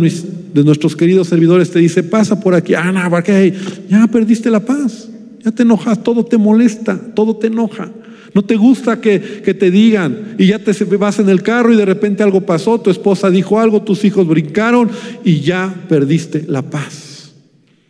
nuestros 0.62 0.96
queridos 0.96 1.28
servidores 1.28 1.70
te 1.70 1.78
dice, 1.78 2.02
pasa 2.02 2.40
por 2.40 2.54
aquí, 2.54 2.74
Ana, 2.74 3.08
¿para 3.08 3.22
qué? 3.22 3.54
Ya 3.88 4.06
perdiste 4.06 4.50
la 4.50 4.60
paz, 4.60 5.08
ya 5.42 5.50
te 5.50 5.62
enojas, 5.62 6.02
todo 6.02 6.26
te 6.26 6.36
molesta, 6.36 7.00
todo 7.14 7.36
te 7.36 7.46
enoja. 7.46 7.90
No 8.34 8.42
te 8.42 8.56
gusta 8.56 9.00
que, 9.00 9.18
te 9.18 9.70
digan 9.70 10.36
y 10.38 10.48
ya 10.48 10.58
te 10.58 10.72
vas 10.96 11.18
en 11.20 11.30
el 11.30 11.42
carro 11.42 11.72
y 11.72 11.76
de 11.76 11.86
repente 11.86 12.22
algo 12.22 12.42
pasó, 12.42 12.80
tu 12.80 12.90
esposa 12.90 13.30
dijo 13.30 13.58
algo, 13.58 13.80
tus 13.80 14.04
hijos 14.04 14.26
brincaron 14.26 14.90
y 15.24 15.40
ya 15.40 15.74
perdiste 15.88 16.44
la 16.48 16.62
paz. 16.62 17.11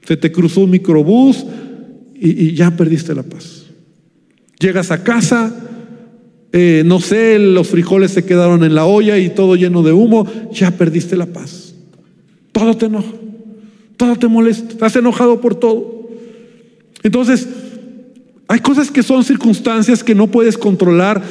Se 0.06 0.16
te 0.16 0.32
cruzó 0.32 0.62
un 0.62 0.70
microbús 0.70 1.44
y, 2.14 2.54
ya 2.54 2.76
perdiste 2.76 3.14
la 3.14 3.22
paz. 3.22 3.64
Llegas 4.58 4.90
a 4.90 5.02
casa, 5.02 5.54
eh, 6.52 6.82
no 6.84 7.00
sé, 7.00 7.38
los 7.38 7.68
frijoles 7.68 8.12
se 8.12 8.24
quedaron 8.24 8.62
en 8.64 8.74
la 8.74 8.84
olla 8.84 9.18
y 9.18 9.30
todo 9.30 9.56
lleno 9.56 9.82
de 9.82 9.92
humo, 9.92 10.26
ya 10.52 10.70
perdiste 10.72 11.16
la 11.16 11.26
paz. 11.26 11.74
Todo 12.52 12.76
te 12.76 12.86
enoja, 12.86 13.12
todo 13.96 14.16
te 14.16 14.28
molesta, 14.28 14.72
estás 14.72 14.96
enojado 14.96 15.40
por 15.40 15.54
todo. 15.54 16.08
Entonces, 17.02 17.48
hay 18.48 18.60
cosas 18.60 18.90
que 18.90 19.02
son 19.02 19.24
circunstancias 19.24 20.04
que 20.04 20.14
no 20.14 20.26
puedes 20.26 20.58
controlar, 20.58 21.22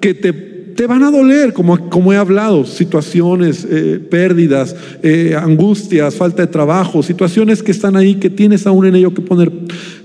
que 0.00 0.14
te 0.14 0.45
te 0.76 0.86
van 0.86 1.02
a 1.02 1.10
doler, 1.10 1.52
como, 1.52 1.88
como 1.88 2.12
he 2.12 2.16
hablado, 2.16 2.64
situaciones, 2.66 3.66
eh, 3.68 3.98
pérdidas, 4.10 4.76
eh, 5.02 5.34
angustias, 5.34 6.14
falta 6.14 6.42
de 6.42 6.52
trabajo, 6.52 7.02
situaciones 7.02 7.62
que 7.62 7.72
están 7.72 7.96
ahí, 7.96 8.16
que 8.16 8.30
tienes 8.30 8.66
aún 8.66 8.86
en 8.86 8.96
ello 8.96 9.14
que 9.14 9.22
poner 9.22 9.50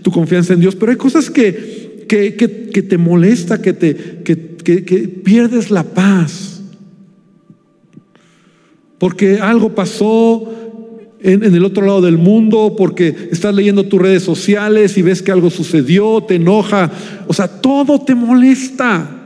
tu 0.01 0.11
confianza 0.11 0.53
en 0.53 0.61
Dios, 0.61 0.75
pero 0.75 0.91
hay 0.91 0.97
cosas 0.97 1.29
que, 1.29 2.05
que, 2.07 2.35
que, 2.35 2.81
te 2.81 2.97
molesta, 2.97 3.61
que, 3.61 3.73
te, 3.73 4.23
que 4.23 4.35
pierdes 5.23 5.69
la 5.69 5.83
paz, 5.83 6.61
porque 8.97 9.39
algo 9.39 9.75
pasó, 9.75 10.47
en, 11.21 11.43
en, 11.43 11.53
el 11.53 11.65
otro 11.65 11.85
lado 11.85 12.01
del 12.01 12.17
mundo, 12.17 12.75
porque 12.77 13.15
estás 13.31 13.53
leyendo 13.53 13.83
tus 13.83 14.01
redes 14.01 14.23
sociales 14.23 14.97
y 14.97 15.01
ves 15.01 15.21
que 15.21 15.31
algo 15.31 15.49
sucedió, 15.49 16.23
te 16.23 16.35
enoja, 16.35 16.91
o 17.27 17.33
sea, 17.33 17.47
todo 17.47 17.99
te 18.01 18.15
molesta. 18.15 19.17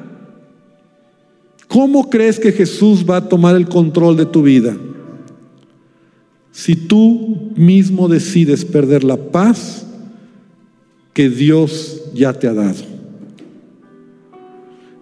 ¿Cómo 1.67 2.09
crees 2.09 2.39
que 2.39 2.51
Jesús 2.51 3.05
va 3.09 3.17
a 3.17 3.29
tomar 3.29 3.55
el 3.55 3.67
control 3.67 4.17
de 4.17 4.25
tu 4.25 4.43
vida? 4.43 4.75
Si 6.51 6.75
tú 6.75 7.51
mismo 7.55 8.07
decides 8.07 8.63
perder 8.63 9.03
la 9.03 9.17
paz 9.17 9.85
que 11.13 11.29
Dios 11.29 12.03
ya 12.13 12.33
te 12.33 12.47
ha 12.47 12.53
dado. 12.53 12.95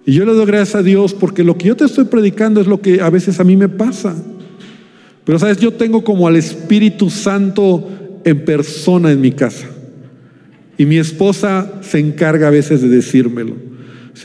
Y 0.06 0.14
yo 0.14 0.26
le 0.26 0.34
doy 0.34 0.46
gracias 0.46 0.76
a 0.76 0.84
Dios 0.84 1.14
porque 1.14 1.44
lo 1.44 1.58
que 1.58 1.68
yo 1.68 1.76
te 1.76 1.86
estoy 1.86 2.06
predicando 2.06 2.60
es 2.60 2.68
lo 2.68 2.82
que 2.82 3.02
a 3.02 3.10
veces 3.10 3.40
a 3.40 3.44
mí 3.44 3.56
me 3.56 3.70
pasa. 3.70 4.16
Pero 5.24 5.40
sabes, 5.40 5.60
yo 5.60 5.72
tengo 5.72 6.04
como 6.04 6.28
al 6.28 6.36
Espíritu 6.36 7.10
Santo 7.10 7.88
en 8.24 8.44
persona 8.46 9.12
en 9.12 9.22
mi 9.22 9.32
casa. 9.32 9.68
Y 10.78 10.86
mi 10.86 10.98
esposa 10.98 11.82
se 11.82 12.00
encarga 12.00 12.48
a 12.48 12.52
veces 12.52 12.82
de 12.82 12.90
decírmelo. 12.90 13.56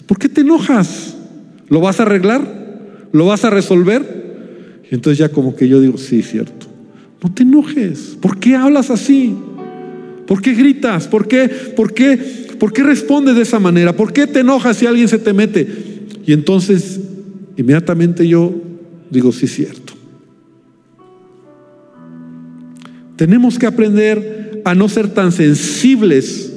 ¿Por 0.07 0.19
qué 0.19 0.29
te 0.29 0.41
enojas? 0.41 1.18
¿Lo 1.69 1.81
vas 1.81 2.01
a 2.01 2.05
arreglar? 2.05 3.09
¿Lo 3.13 3.27
vas 3.27 3.45
a 3.45 3.51
resolver? 3.51 4.83
Y 4.91 4.95
entonces 4.95 5.19
ya 5.19 5.29
como 5.29 5.55
que 5.55 5.69
yo 5.69 5.81
digo, 5.81 5.99
sí, 5.99 6.23
cierto. 6.23 6.67
No 7.23 7.33
te 7.33 7.43
enojes. 7.43 8.17
¿Por 8.21 8.39
qué 8.39 8.57
hablas 8.57 8.91
así? 8.91 9.35
¿Por 10.27 10.41
qué 10.41 10.55
gritas? 10.55 11.09
¿Por 11.09 11.27
qué, 11.27 11.49
por 11.49 11.93
qué, 11.93 12.17
por 12.59 12.73
qué 12.73 12.83
respondes 12.83 13.37
de 13.37 13.43
esa 13.43 13.59
manera? 13.59 13.95
¿Por 13.97 14.13
qué 14.13 14.27
te 14.27 14.41
enojas 14.41 14.77
si 14.77 14.87
alguien 14.87 15.09
se 15.09 15.19
te 15.19 15.33
mete? 15.33 15.67
Y 16.27 16.33
entonces 16.33 17.01
inmediatamente 17.57 18.27
yo 18.27 18.55
digo, 19.11 19.33
sí, 19.33 19.47
cierto. 19.47 19.95
Tenemos 23.17 23.59
que 23.59 23.67
aprender 23.67 24.63
a 24.65 24.75
no 24.75 24.89
ser 24.89 25.09
tan 25.09 25.33
sensibles 25.33 26.53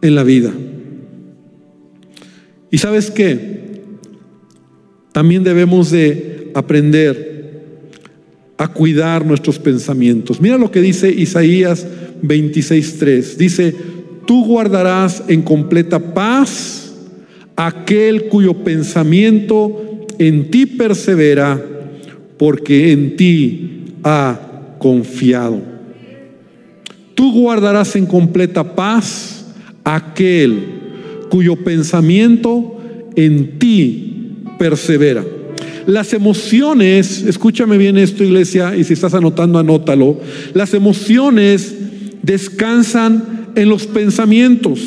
en 0.00 0.14
la 0.14 0.22
vida. 0.22 0.52
¿Y 2.70 2.78
sabes 2.78 3.10
qué? 3.10 3.61
También 5.12 5.44
debemos 5.44 5.90
de 5.90 6.50
aprender 6.54 7.32
a 8.56 8.68
cuidar 8.68 9.26
nuestros 9.26 9.58
pensamientos. 9.58 10.40
Mira 10.40 10.56
lo 10.56 10.70
que 10.70 10.80
dice 10.80 11.10
Isaías 11.10 11.86
26:3. 12.22 13.36
Dice, 13.36 13.74
"Tú 14.26 14.44
guardarás 14.46 15.24
en 15.28 15.42
completa 15.42 15.98
paz 15.98 16.94
aquel 17.56 18.28
cuyo 18.28 18.54
pensamiento 18.64 20.06
en 20.18 20.50
ti 20.50 20.66
persevera, 20.66 21.62
porque 22.38 22.92
en 22.92 23.16
ti 23.16 23.84
ha 24.04 24.76
confiado." 24.78 25.60
Tú 27.14 27.32
guardarás 27.32 27.94
en 27.96 28.06
completa 28.06 28.74
paz 28.74 29.44
aquel 29.84 30.58
cuyo 31.28 31.56
pensamiento 31.56 32.78
en 33.16 33.58
ti 33.58 34.11
persevera. 34.62 35.24
Las 35.86 36.12
emociones, 36.12 37.22
escúchame 37.22 37.78
bien 37.78 37.98
esto 37.98 38.22
iglesia, 38.22 38.76
y 38.76 38.84
si 38.84 38.92
estás 38.92 39.12
anotando, 39.12 39.58
anótalo, 39.58 40.20
las 40.54 40.72
emociones 40.72 41.74
descansan 42.22 43.48
en 43.56 43.68
los 43.68 43.88
pensamientos 43.88 44.78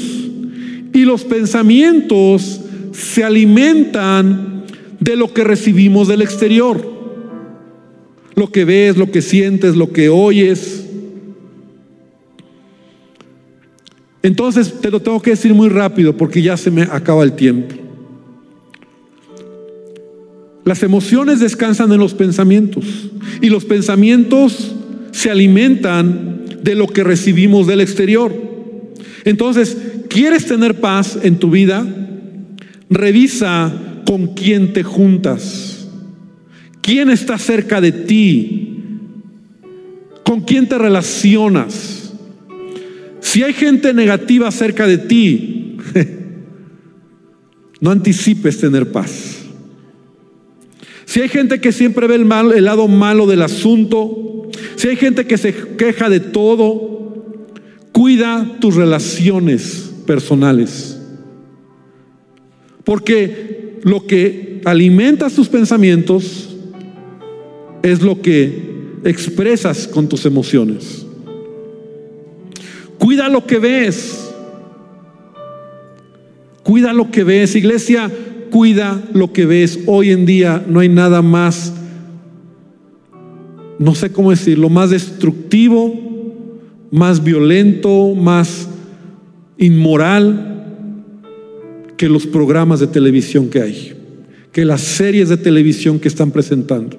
y 0.94 1.04
los 1.04 1.26
pensamientos 1.26 2.62
se 2.94 3.26
alimentan 3.26 4.64
de 5.02 5.18
lo 5.18 5.34
que 5.34 5.44
recibimos 5.44 6.08
del 6.08 6.22
exterior. 6.22 6.90
Lo 8.36 8.50
que 8.50 8.64
ves, 8.64 8.96
lo 8.96 9.12
que 9.12 9.22
sientes, 9.22 9.76
lo 9.76 9.92
que 9.92 10.08
oyes. 10.08 10.86
Entonces 14.24 14.74
te 14.80 14.90
lo 14.90 15.02
tengo 15.02 15.22
que 15.22 15.32
decir 15.32 15.54
muy 15.54 15.68
rápido 15.68 16.16
porque 16.16 16.42
ya 16.42 16.56
se 16.56 16.72
me 16.72 16.84
acaba 16.84 17.26
el 17.26 17.34
tiempo. 17.34 17.85
Las 20.66 20.82
emociones 20.82 21.40
descansan 21.40 21.92
en 21.92 22.00
los 22.00 22.16
pensamientos 22.16 22.86
y 23.40 23.50
los 23.50 23.66
pensamientos 23.66 24.76
se 25.12 25.30
alimentan 25.30 26.46
de 26.64 26.74
lo 26.74 26.88
que 26.88 27.04
recibimos 27.04 27.68
del 27.68 27.82
exterior. 27.82 28.34
Entonces, 29.26 29.78
¿quieres 30.10 30.48
tener 30.48 30.80
paz 30.80 31.20
en 31.22 31.38
tu 31.38 31.52
vida? 31.52 31.86
Revisa 32.90 33.72
con 34.08 34.34
quién 34.34 34.74
te 34.74 34.82
juntas. 34.82 35.88
¿Quién 36.82 37.12
está 37.12 37.38
cerca 37.38 37.80
de 37.80 37.92
ti? 37.92 38.80
¿Con 40.24 40.42
quién 40.42 40.68
te 40.68 40.80
relacionas? 40.80 42.14
Si 43.22 43.44
hay 43.44 43.54
gente 43.54 43.94
negativa 43.94 44.50
cerca 44.50 44.88
de 44.88 44.98
ti, 44.98 45.78
no 47.82 47.92
anticipes 47.92 48.60
tener 48.60 48.92
paz. 48.92 49.35
Si 51.06 51.22
hay 51.22 51.30
gente 51.30 51.62
que 51.62 51.72
siempre 51.72 52.08
ve 52.08 52.16
el, 52.16 52.26
mal, 52.26 52.52
el 52.52 52.66
lado 52.66 52.88
malo 52.88 53.28
del 53.28 53.42
asunto, 53.42 54.50
si 54.76 54.90
hay 54.90 54.96
gente 54.96 55.26
que 55.26 55.38
se 55.38 55.54
queja 55.78 56.10
de 56.10 56.20
todo, 56.20 57.24
cuida 57.92 58.58
tus 58.60 58.76
relaciones 58.76 59.94
personales. 60.06 61.00
Porque 62.84 63.80
lo 63.84 64.06
que 64.06 64.62
alimenta 64.66 65.30
tus 65.30 65.48
pensamientos 65.48 66.56
es 67.84 68.02
lo 68.02 68.22
que 68.22 68.76
expresas 69.04 69.88
con 69.88 70.10
tus 70.10 70.26
emociones. 70.26 71.06
Cuida 72.98 73.30
lo 73.30 73.46
que 73.46 73.60
ves. 73.60 74.32
Cuida 76.64 76.94
lo 76.94 77.12
que 77.12 77.24
ves. 77.24 77.56
Iglesia, 77.56 78.12
cuida 78.56 79.04
lo 79.12 79.34
que 79.34 79.46
ves. 79.46 79.80
Hoy 79.86 80.12
en 80.12 80.26
día 80.26 80.64
no 80.66 80.80
hay 80.80 80.88
nada 80.88 81.22
más, 81.22 81.74
no 83.80 83.94
sé 83.94 84.14
cómo 84.14 84.32
decirlo, 84.32 84.70
más 84.70 84.92
destructivo, 84.92 85.94
más 86.90 87.22
violento, 87.22 88.16
más 88.16 88.70
inmoral 89.58 90.64
que 91.98 92.08
los 92.08 92.26
programas 92.26 92.80
de 92.80 92.88
televisión 92.88 93.50
que 93.50 93.62
hay, 93.62 93.94
que 94.54 94.64
las 94.64 94.80
series 94.80 95.28
de 95.28 95.36
televisión 95.36 96.00
que 96.00 96.08
están 96.08 96.32
presentando. 96.32 96.98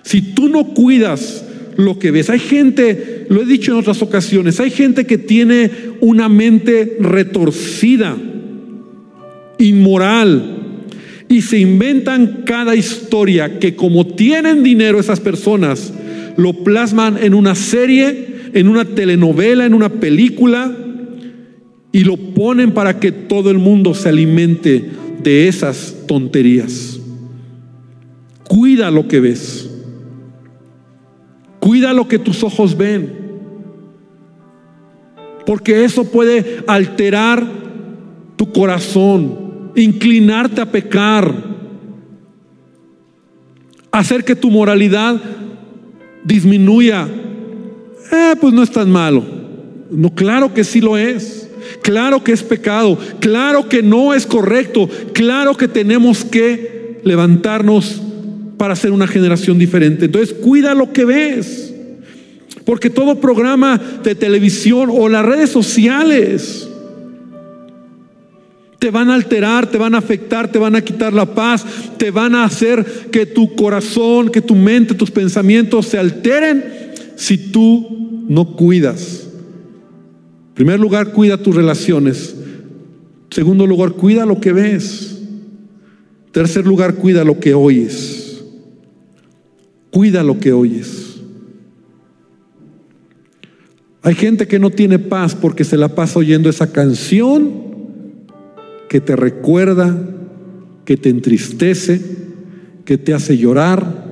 Si 0.00 0.22
tú 0.22 0.48
no 0.48 0.72
cuidas 0.72 1.44
lo 1.76 1.98
que 1.98 2.10
ves. 2.10 2.30
Hay 2.30 2.38
gente, 2.38 3.26
lo 3.28 3.42
he 3.42 3.46
dicho 3.46 3.72
en 3.72 3.78
otras 3.78 4.00
ocasiones, 4.02 4.60
hay 4.60 4.70
gente 4.70 5.06
que 5.06 5.16
tiene 5.16 5.70
una 6.00 6.28
mente 6.28 6.96
retorcida, 7.00 8.16
inmoral, 9.58 10.58
y 11.28 11.40
se 11.42 11.58
inventan 11.58 12.42
cada 12.44 12.76
historia 12.76 13.58
que 13.58 13.74
como 13.74 14.06
tienen 14.06 14.62
dinero 14.62 15.00
esas 15.00 15.20
personas, 15.20 15.92
lo 16.36 16.52
plasman 16.64 17.16
en 17.22 17.34
una 17.34 17.54
serie, 17.54 18.50
en 18.52 18.68
una 18.68 18.84
telenovela, 18.84 19.64
en 19.64 19.74
una 19.74 19.88
película, 19.88 20.76
y 21.90 22.04
lo 22.04 22.16
ponen 22.16 22.72
para 22.72 23.00
que 23.00 23.12
todo 23.12 23.50
el 23.50 23.58
mundo 23.58 23.94
se 23.94 24.08
alimente 24.08 24.84
de 25.22 25.48
esas 25.48 25.94
tonterías. 26.06 26.98
Cuida 28.48 28.90
lo 28.90 29.08
que 29.08 29.20
ves. 29.20 29.70
Cuida 31.60 31.92
lo 31.92 32.08
que 32.08 32.18
tus 32.18 32.42
ojos 32.42 32.76
ven. 32.76 33.12
Porque 35.46 35.84
eso 35.84 36.04
puede 36.04 36.58
alterar 36.66 37.61
tu 38.42 38.50
corazón, 38.50 39.70
inclinarte 39.76 40.60
a 40.60 40.66
pecar, 40.66 41.32
hacer 43.92 44.24
que 44.24 44.34
tu 44.34 44.50
moralidad 44.50 45.14
disminuya. 46.24 47.06
Eh, 48.10 48.34
pues 48.40 48.52
no 48.52 48.64
es 48.64 48.72
tan 48.72 48.90
malo. 48.90 49.22
No, 49.92 50.12
claro 50.12 50.52
que 50.52 50.64
sí 50.64 50.80
lo 50.80 50.98
es. 50.98 51.48
Claro 51.82 52.24
que 52.24 52.32
es 52.32 52.42
pecado. 52.42 52.98
Claro 53.20 53.68
que 53.68 53.80
no 53.80 54.12
es 54.12 54.26
correcto. 54.26 54.88
Claro 55.12 55.56
que 55.56 55.68
tenemos 55.68 56.24
que 56.24 57.00
levantarnos 57.04 58.02
para 58.56 58.74
ser 58.74 58.90
una 58.90 59.06
generación 59.06 59.56
diferente. 59.56 60.06
Entonces, 60.06 60.34
cuida 60.34 60.74
lo 60.74 60.92
que 60.92 61.04
ves. 61.04 61.72
Porque 62.64 62.90
todo 62.90 63.20
programa 63.20 63.80
de 64.02 64.16
televisión 64.16 64.90
o 64.90 65.08
las 65.08 65.24
redes 65.24 65.50
sociales 65.50 66.70
te 68.82 68.90
van 68.90 69.10
a 69.10 69.14
alterar, 69.14 69.70
te 69.70 69.78
van 69.78 69.94
a 69.94 69.98
afectar, 69.98 70.50
te 70.50 70.58
van 70.58 70.74
a 70.74 70.82
quitar 70.82 71.12
la 71.12 71.36
paz, 71.36 71.64
te 71.98 72.10
van 72.10 72.34
a 72.34 72.42
hacer 72.42 72.84
que 73.12 73.26
tu 73.26 73.54
corazón, 73.54 74.28
que 74.28 74.42
tu 74.42 74.56
mente, 74.56 74.92
tus 74.92 75.08
pensamientos 75.08 75.86
se 75.86 75.98
alteren 75.98 76.64
si 77.14 77.52
tú 77.52 78.24
no 78.28 78.56
cuidas. 78.56 79.28
En 80.48 80.54
primer 80.54 80.80
lugar, 80.80 81.12
cuida 81.12 81.40
tus 81.40 81.54
relaciones. 81.54 82.34
En 82.34 83.30
segundo 83.30 83.68
lugar, 83.68 83.92
cuida 83.92 84.26
lo 84.26 84.40
que 84.40 84.52
ves. 84.52 85.16
En 86.26 86.32
tercer 86.32 86.66
lugar, 86.66 86.96
cuida 86.96 87.22
lo 87.22 87.38
que 87.38 87.54
oyes. 87.54 88.42
Cuida 89.92 90.24
lo 90.24 90.40
que 90.40 90.52
oyes. 90.52 91.20
Hay 94.02 94.16
gente 94.16 94.48
que 94.48 94.58
no 94.58 94.70
tiene 94.70 94.98
paz 94.98 95.36
porque 95.36 95.62
se 95.62 95.76
la 95.76 95.94
pasa 95.94 96.18
oyendo 96.18 96.50
esa 96.50 96.72
canción 96.72 97.61
que 98.92 99.00
te 99.00 99.16
recuerda, 99.16 99.98
que 100.84 100.98
te 100.98 101.08
entristece, 101.08 101.98
que 102.84 102.98
te 102.98 103.14
hace 103.14 103.38
llorar 103.38 104.04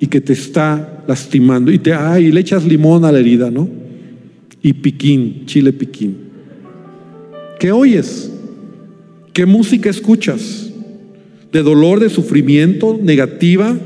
y 0.00 0.08
que 0.08 0.20
te 0.20 0.32
está 0.32 1.04
lastimando. 1.06 1.70
Y 1.70 1.78
te 1.78 1.94
ay, 1.94 2.32
le 2.32 2.40
echas 2.40 2.64
limón 2.64 3.04
a 3.04 3.12
la 3.12 3.20
herida, 3.20 3.48
¿no? 3.52 3.68
Y 4.60 4.72
piquín, 4.72 5.46
chile 5.46 5.72
piquín. 5.72 6.16
¿Qué 7.60 7.70
oyes? 7.70 8.28
¿Qué 9.32 9.46
música 9.46 9.88
escuchas? 9.88 10.72
¿De 11.52 11.62
dolor, 11.62 12.00
de 12.00 12.10
sufrimiento, 12.10 12.98
negativa? 13.00 13.78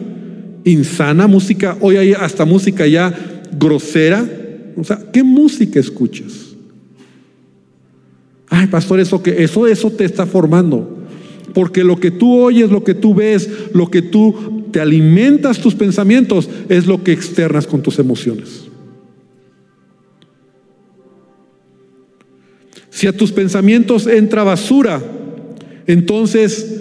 insana, 0.65 1.27
música, 1.27 1.77
hoy 1.83 1.99
hay 1.99 2.13
hasta 2.15 2.47
música 2.47 2.87
ya 2.87 3.13
grosera. 3.53 4.27
O 4.79 4.83
sea, 4.83 4.99
¿qué 5.13 5.23
música 5.23 5.79
escuchas? 5.79 6.46
Ay, 8.57 8.69
pastor, 8.69 9.01
eso 9.01 9.23
que 9.23 9.45
eso 9.45 9.67
eso 9.67 9.91
te 9.91 10.07
está 10.07 10.25
formando. 10.25 11.05
Porque 11.53 11.85
lo 11.85 12.01
que 12.01 12.11
tú 12.11 12.41
oyes, 12.41 12.71
lo 12.71 12.83
que 12.85 12.95
tú 12.95 13.15
ves, 13.15 13.51
lo 13.75 13.91
que 13.91 14.01
tú 14.01 14.65
te 14.73 14.81
alimentas 14.81 15.61
tus 15.61 15.75
pensamientos 15.75 16.49
es 16.71 16.87
lo 16.87 17.05
que 17.05 17.13
externas 17.13 17.67
con 17.67 17.83
tus 17.83 17.99
emociones. 17.99 18.65
Si 22.89 23.07
a 23.07 23.15
tus 23.15 23.31
pensamientos 23.31 24.07
entra 24.07 24.43
basura, 24.43 25.03
entonces 25.87 26.81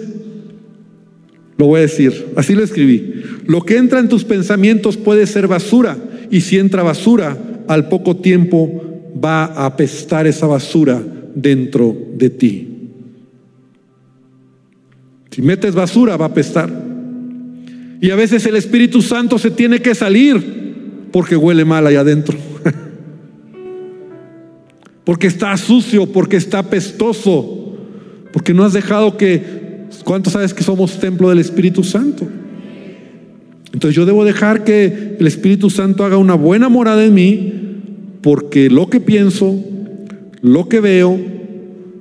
lo 1.58 1.66
voy 1.66 1.80
a 1.80 1.82
decir, 1.82 2.28
así 2.36 2.54
lo 2.54 2.64
escribí. 2.64 3.22
Lo 3.44 3.60
que 3.60 3.76
entra 3.76 4.00
en 4.00 4.08
tus 4.08 4.24
pensamientos 4.24 4.96
puede 4.96 5.26
ser 5.26 5.46
basura 5.46 5.98
y 6.30 6.40
si 6.40 6.56
entra 6.56 6.82
basura, 6.82 7.36
al 7.68 7.90
poco 7.90 8.16
tiempo 8.16 9.12
va 9.22 9.44
a 9.44 9.66
apestar 9.66 10.26
esa 10.26 10.46
basura 10.46 11.02
dentro 11.36 11.94
de 12.14 12.30
ti. 12.30 12.68
Si 15.30 15.42
metes 15.42 15.74
basura, 15.74 16.16
va 16.16 16.24
a 16.24 16.28
apestar. 16.28 16.72
Y 18.00 18.10
a 18.10 18.16
veces 18.16 18.44
el 18.46 18.56
Espíritu 18.56 19.02
Santo 19.02 19.38
se 19.38 19.50
tiene 19.50 19.80
que 19.80 19.94
salir 19.94 21.08
porque 21.12 21.36
huele 21.36 21.64
mal 21.64 21.86
allá 21.86 22.00
adentro. 22.00 22.38
porque 25.04 25.26
está 25.26 25.54
sucio, 25.58 26.10
porque 26.10 26.38
está 26.38 26.60
apestoso, 26.60 27.76
porque 28.32 28.54
no 28.54 28.64
has 28.64 28.72
dejado 28.72 29.16
que... 29.16 29.66
¿Cuántos 30.04 30.32
sabes 30.32 30.54
que 30.54 30.62
somos 30.62 30.98
templo 30.98 31.28
del 31.28 31.38
Espíritu 31.38 31.84
Santo? 31.84 32.26
Entonces 33.72 33.94
yo 33.94 34.06
debo 34.06 34.24
dejar 34.24 34.64
que 34.64 35.16
el 35.18 35.26
Espíritu 35.26 35.68
Santo 35.68 36.04
haga 36.04 36.16
una 36.16 36.34
buena 36.34 36.68
morada 36.68 37.04
en 37.04 37.12
mí, 37.12 37.52
porque 38.22 38.70
lo 38.70 38.88
que 38.88 39.00
pienso, 39.00 39.62
lo 40.46 40.68
que 40.68 40.78
veo, 40.78 41.18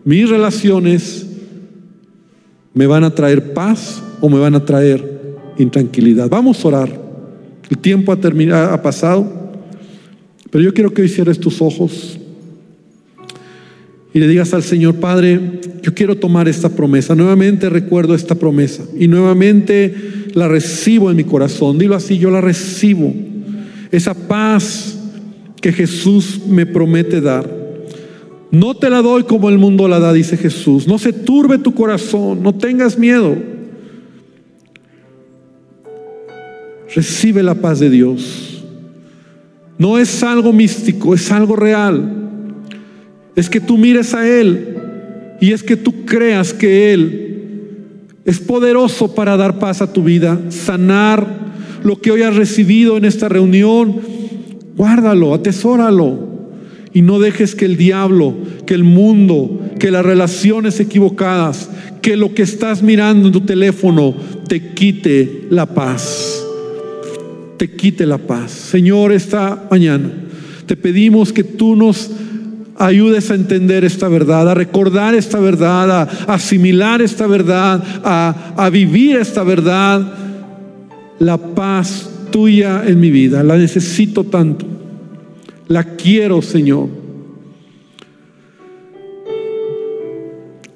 mis 0.03 0.29
relaciones, 0.29 1.25
me 2.75 2.85
van 2.85 3.03
a 3.03 3.15
traer 3.15 3.53
paz 3.53 4.03
o 4.21 4.29
me 4.29 4.37
van 4.37 4.53
a 4.53 4.63
traer 4.63 5.37
intranquilidad. 5.57 6.29
Vamos 6.29 6.63
a 6.63 6.67
orar. 6.67 7.01
El 7.67 7.77
tiempo 7.79 8.11
ha 8.11 8.17
terminado, 8.17 8.71
ha 8.71 8.81
pasado, 8.83 9.27
pero 10.51 10.63
yo 10.63 10.75
quiero 10.75 10.93
que 10.93 11.01
hoy 11.01 11.09
cierres 11.09 11.39
tus 11.39 11.59
ojos 11.59 12.19
y 14.13 14.19
le 14.19 14.27
digas 14.27 14.53
al 14.53 14.61
Señor, 14.61 14.97
Padre, 14.97 15.41
yo 15.81 15.95
quiero 15.95 16.15
tomar 16.15 16.47
esta 16.47 16.69
promesa. 16.69 17.15
Nuevamente 17.15 17.67
recuerdo 17.67 18.13
esta 18.13 18.35
promesa 18.35 18.83
y 18.95 19.07
nuevamente 19.07 19.95
la 20.35 20.47
recibo 20.47 21.09
en 21.09 21.17
mi 21.17 21.23
corazón. 21.23 21.79
Dilo 21.79 21.95
así, 21.95 22.19
yo 22.19 22.29
la 22.29 22.41
recibo. 22.41 23.11
Esa 23.91 24.13
paz 24.13 24.99
que 25.59 25.73
Jesús 25.73 26.41
me 26.47 26.67
promete 26.67 27.21
dar. 27.21 27.54
No 28.51 28.75
te 28.75 28.89
la 28.89 29.01
doy 29.01 29.23
como 29.23 29.49
el 29.49 29.57
mundo 29.57 29.87
la 29.87 29.99
da, 29.99 30.13
dice 30.13 30.37
Jesús. 30.37 30.87
No 30.87 30.97
se 30.97 31.13
turbe 31.13 31.57
tu 31.57 31.73
corazón, 31.73 32.41
no 32.41 32.53
tengas 32.53 32.97
miedo. 32.97 33.35
Recibe 36.93 37.43
la 37.43 37.55
paz 37.55 37.79
de 37.79 37.89
Dios. 37.89 38.63
No 39.77 39.97
es 39.97 40.23
algo 40.23 40.53
místico, 40.53 41.13
es 41.13 41.31
algo 41.31 41.55
real 41.55 42.25
es 43.35 43.49
que 43.49 43.59
tú 43.59 43.77
mires 43.77 44.13
a 44.13 44.27
Él 44.27 44.77
y 45.41 45.51
es 45.51 45.61
que 45.61 45.75
tú 45.75 46.05
creas 46.05 46.53
que 46.53 46.93
Él 46.93 48.07
es 48.23 48.39
poderoso 48.39 49.13
para 49.13 49.37
dar 49.37 49.59
paz 49.59 49.81
a 49.81 49.91
tu 49.91 50.03
vida, 50.03 50.39
sanar 50.49 51.27
lo 51.83 52.01
que 52.01 52.11
hoy 52.11 52.23
has 52.23 52.35
recibido 52.35 52.97
en 52.97 53.05
esta 53.05 53.29
reunión. 53.29 53.99
Guárdalo, 54.75 55.33
atesóralo 55.33 56.24
y 56.95 57.01
no 57.01 57.19
dejes 57.19 57.55
que 57.55 57.65
el 57.65 57.75
diablo, 57.75 58.33
que 58.65 58.73
el 58.73 58.85
mundo, 58.85 59.59
que 59.77 59.91
las 59.91 60.05
relaciones 60.05 60.79
equivocadas, 60.79 61.69
que 62.01 62.15
lo 62.15 62.33
que 62.33 62.43
estás 62.43 62.81
mirando 62.81 63.27
en 63.27 63.33
tu 63.33 63.41
teléfono 63.41 64.15
te 64.47 64.73
quite 64.73 65.45
la 65.49 65.65
paz. 65.65 66.41
Te 67.57 67.69
quite 67.71 68.05
la 68.05 68.17
paz. 68.17 68.51
Señor, 68.51 69.11
esta 69.11 69.67
mañana 69.69 70.09
te 70.65 70.77
pedimos 70.77 71.33
que 71.33 71.43
tú 71.43 71.75
nos 71.75 72.11
ayudes 72.77 73.29
a 73.29 73.35
entender 73.35 73.83
esta 73.83 74.07
verdad, 74.07 74.49
a 74.49 74.53
recordar 74.53 75.15
esta 75.15 75.41
verdad, 75.41 75.91
a 75.91 76.33
asimilar 76.33 77.01
esta 77.01 77.27
verdad, 77.27 77.83
a, 78.05 78.69
vivir 78.69 79.17
esta 79.17 79.43
verdad. 79.43 80.13
La 81.19 81.37
paz 81.37 82.09
tuya 82.31 82.83
en 82.87 83.01
mi 83.01 83.11
vida, 83.11 83.43
la 83.43 83.57
necesito 83.57 84.23
tanto. 84.23 84.65
La 85.67 85.83
quiero, 85.83 86.41
Señor. 86.41 86.89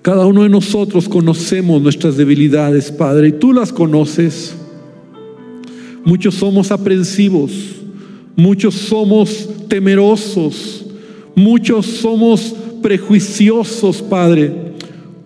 Cada 0.02 0.26
uno 0.26 0.44
de 0.44 0.50
nosotros 0.50 1.08
conocemos 1.08 1.82
nuestras 1.82 2.18
debilidades, 2.18 2.92
Padre, 2.92 3.30
y 3.30 3.32
tú 3.34 3.54
las 3.54 3.72
conoces. 3.72 4.56
Muchos 6.04 6.36
somos 6.36 6.72
aprensivos, 6.72 7.52
muchos 8.36 8.74
somos 8.74 9.50
temerosos, 9.68 10.86
Muchos 11.40 11.86
somos 11.86 12.54
prejuiciosos, 12.82 14.02
Padre. 14.02 14.52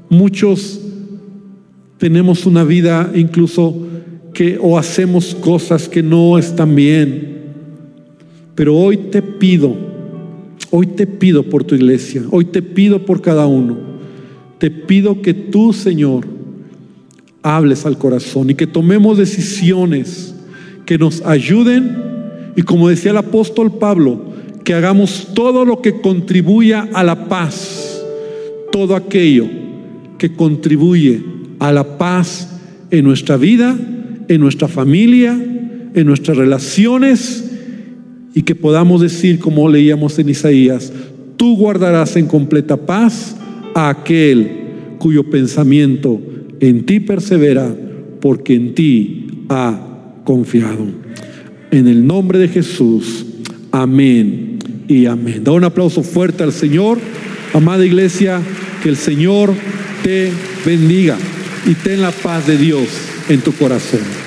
Muchos 0.10 0.80
tenemos 1.97 2.45
una 2.45 2.63
vida 2.63 3.12
incluso 3.15 3.76
que 4.32 4.60
o 4.62 4.78
hacemos 4.78 5.34
cosas 5.34 5.89
que 5.89 6.04
no 6.04 6.38
están 6.38 6.76
bien. 6.76 7.33
Pero 8.55 8.75
hoy 8.75 8.97
te 8.97 9.21
pido, 9.21 9.75
hoy 10.69 10.87
te 10.87 11.07
pido 11.07 11.43
por 11.43 11.63
tu 11.63 11.75
iglesia, 11.75 12.23
hoy 12.29 12.45
te 12.45 12.61
pido 12.61 13.05
por 13.05 13.21
cada 13.21 13.47
uno. 13.47 13.77
Te 14.59 14.69
pido 14.69 15.21
que 15.21 15.33
tú, 15.33 15.73
Señor, 15.73 16.25
hables 17.41 17.85
al 17.85 17.97
corazón 17.97 18.49
y 18.49 18.55
que 18.55 18.67
tomemos 18.67 19.17
decisiones 19.17 20.35
que 20.85 20.97
nos 20.97 21.21
ayuden 21.25 22.03
y 22.55 22.61
como 22.61 22.89
decía 22.89 23.11
el 23.11 23.17
apóstol 23.17 23.77
Pablo, 23.79 24.33
que 24.63 24.73
hagamos 24.73 25.29
todo 25.33 25.65
lo 25.65 25.81
que 25.81 25.99
contribuya 25.99 26.87
a 26.93 27.03
la 27.03 27.27
paz, 27.27 28.01
todo 28.71 28.95
aquello 28.95 29.47
que 30.17 30.35
contribuye 30.35 31.21
a 31.59 31.71
la 31.71 31.97
paz 31.97 32.59
en 32.91 33.03
nuestra 33.03 33.35
vida, 33.35 33.75
en 34.27 34.39
nuestra 34.39 34.67
familia, 34.67 35.33
en 35.33 36.05
nuestras 36.05 36.37
relaciones 36.37 37.42
y 38.34 38.41
que 38.41 38.56
podamos 38.56 39.02
decir, 39.02 39.39
como 39.39 39.69
leíamos 39.69 40.17
en 40.19 40.30
Isaías, 40.30 40.91
tú 41.38 41.56
guardarás 41.56 42.15
en 42.15 42.26
completa 42.26 42.78
paz 42.78 43.36
a 43.76 43.89
aquel 43.89 44.50
cuyo 44.98 45.30
pensamiento 45.30 46.22
en 46.60 46.86
ti 46.86 47.00
persevera, 47.00 47.76
porque 48.22 48.56
en 48.56 48.74
ti 48.74 49.28
ha 49.50 50.22
confiado. 50.24 50.86
En 51.72 51.88
el 51.88 52.08
nombre 52.08 52.39
de 52.39 52.48
Jesús, 52.48 53.26
amén 53.72 54.60
y 54.88 55.06
amén. 55.06 55.43
Da 55.43 55.52
un 55.52 55.63
aplauso 55.63 56.04
fuerte 56.04 56.43
al 56.43 56.54
Señor. 56.54 57.00
Amada 57.54 57.86
iglesia, 57.86 58.41
que 58.82 58.89
el 58.89 58.96
Señor 58.96 59.54
te 60.04 60.32
bendiga 60.65 61.17
y 61.65 61.74
ten 61.74 62.02
la 62.02 62.12
paz 62.12 62.48
de 62.48 62.58
Dios 62.58 62.88
en 63.30 63.41
tu 63.41 63.52
corazón. 63.52 64.22